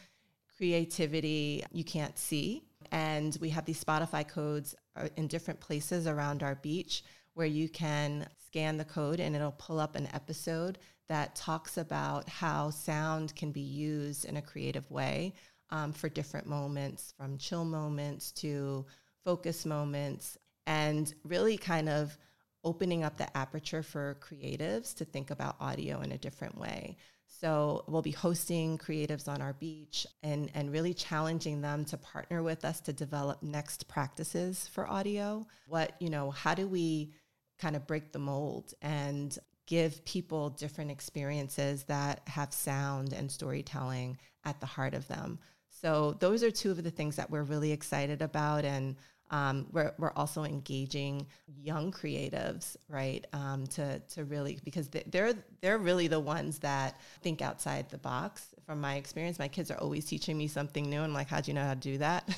Creativity 0.57 1.65
You 1.73 1.85
Can't 1.85 2.19
See. 2.19 2.65
And 2.93 3.37
we 3.41 3.51
have 3.51 3.65
these 3.65 3.83
Spotify 3.83 4.27
codes 4.27 4.75
uh, 4.97 5.09
in 5.17 5.27
different 5.27 5.61
places 5.61 6.07
around 6.07 6.43
our 6.43 6.55
beach 6.57 7.03
where 7.35 7.47
you 7.47 7.69
can 7.69 8.27
scan 8.47 8.77
the 8.77 8.85
code 8.85 9.19
and 9.19 9.35
it'll 9.35 9.53
pull 9.53 9.81
up 9.81 9.97
an 9.97 10.09
episode 10.13 10.79
that 11.09 11.35
talks 11.35 11.77
about 11.77 12.29
how 12.29 12.71
sound 12.71 13.35
can 13.37 13.53
be 13.53 13.61
used 13.61 14.25
in 14.25 14.37
a 14.37 14.43
creative 14.43 14.91
way 14.91 15.35
um, 15.71 15.93
for 15.93 16.09
different 16.09 16.47
moments, 16.47 17.13
from 17.17 17.39
chill 17.39 17.65
moments 17.65 18.33
to 18.33 18.87
focus 19.25 19.67
moments, 19.67 20.39
and 20.67 21.15
really 21.25 21.57
kind 21.57 21.89
of 21.89 22.17
opening 22.65 23.05
up 23.05 23.17
the 23.19 23.37
aperture 23.37 23.83
for 23.83 24.19
creatives 24.21 24.95
to 24.95 25.05
think 25.05 25.31
about 25.31 25.57
audio 25.61 26.01
in 26.01 26.13
a 26.13 26.19
different 26.19 26.57
way. 26.57 26.97
So 27.27 27.85
we'll 27.89 28.03
be 28.03 28.11
hosting 28.11 28.79
creatives 28.79 29.29
on 29.29 29.43
our 29.43 29.53
beach 29.55 30.07
and, 30.23 30.51
and 30.55 30.73
really 30.73 30.95
challenging 30.95 31.61
them 31.61 31.85
to 31.87 31.99
partner 31.99 32.43
with 32.43 32.65
us 32.65 32.81
to 32.83 32.93
develop 32.93 33.43
next 33.43 33.89
practices 33.89 34.69
for 34.69 34.89
audio. 34.89 35.47
What, 35.67 35.95
you 36.01 36.11
know, 36.11 36.31
how 36.31 36.55
do 36.55 36.67
we 36.67 37.13
kind 37.59 37.77
of 37.77 37.87
break 37.87 38.13
the 38.13 38.19
mold 38.19 38.73
and 38.81 39.37
give 39.67 40.05
people 40.05 40.51
different 40.51 40.91
experiences 40.91 41.85
that 41.85 42.21
have 42.27 42.53
sound 42.53 43.13
and 43.13 43.31
storytelling 43.31 44.19
at 44.45 44.61
the 44.61 44.67
heart 44.67 44.95
of 44.95 45.07
them? 45.09 45.39
So 45.69 46.17
those 46.21 46.43
are 46.43 46.51
two 46.51 46.71
of 46.71 46.83
the 46.83 46.91
things 46.91 47.17
that 47.17 47.31
we're 47.31 47.43
really 47.43 47.73
excited 47.73 48.23
about 48.23 48.65
and 48.65 48.97
um, 49.31 49.67
we're, 49.73 49.93
we're 49.99 50.13
also 50.13 50.45
engaging 50.45 51.27
young 51.61 51.91
creatives, 51.91 52.77
right? 52.89 53.27
Um, 53.33 53.67
to, 53.69 53.99
to 53.99 54.25
really, 54.25 54.59
because 54.65 54.89
they're, 54.89 55.35
they're 55.61 55.79
really 55.79 56.09
the 56.09 56.21
ones 56.21 56.59
that 56.61 57.01
think 57.23 57.43
outside 57.43 57.91
the 57.91 57.99
box. 57.99 58.55
From 58.67 58.81
my 58.81 58.97
experience, 58.97 59.39
my 59.39 59.49
kids 59.49 59.71
are 59.71 59.79
always 59.79 60.05
teaching 60.05 60.39
me 60.39 60.47
something 60.47 60.89
new. 60.89 61.01
I'm 61.01 61.13
like, 61.13 61.29
how 61.29 61.41
do 61.41 61.51
you 61.51 61.55
know 61.55 61.65
how 61.65 61.75
to 61.75 61.81
do 61.81 61.99
that? 61.99 62.29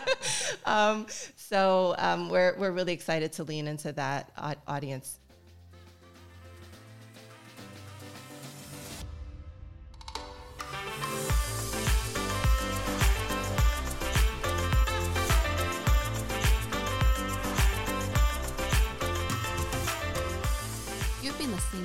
um, 0.64 1.06
so 1.36 1.94
um, 1.98 2.28
we're, 2.30 2.56
we're 2.58 2.72
really 2.72 2.94
excited 2.94 3.32
to 3.34 3.44
lean 3.44 3.68
into 3.68 3.92
that 3.92 4.32
audience 4.66 5.20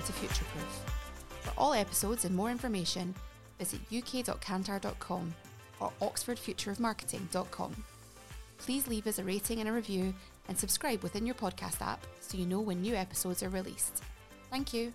to 0.10 0.14
Futureproof. 0.14 0.90
For 1.42 1.54
all 1.58 1.74
episodes 1.74 2.26
and 2.26 2.36
more 2.36 2.50
information, 2.50 3.14
visit 3.60 3.80
uk.kantar.com 3.92 5.34
or 5.80 5.92
oxfordfutureofmarketing.com. 6.02 7.84
Please 8.58 8.88
leave 8.88 9.08
us 9.08 9.20
a 9.20 9.24
rating 9.24 9.60
and 9.60 9.70
a 9.70 9.72
review 9.72 10.14
and 10.48 10.58
subscribe 10.58 11.04
within 11.04 11.26
your 11.26 11.36
podcast 11.36 11.82
app 11.82 12.06
so 12.20 12.38
you 12.38 12.46
know 12.46 12.60
when 12.60 12.82
new 12.82 12.96
episodes 12.96 13.44
are 13.44 13.50
released. 13.50 14.04
Thank 14.50 14.74
you. 14.74 14.94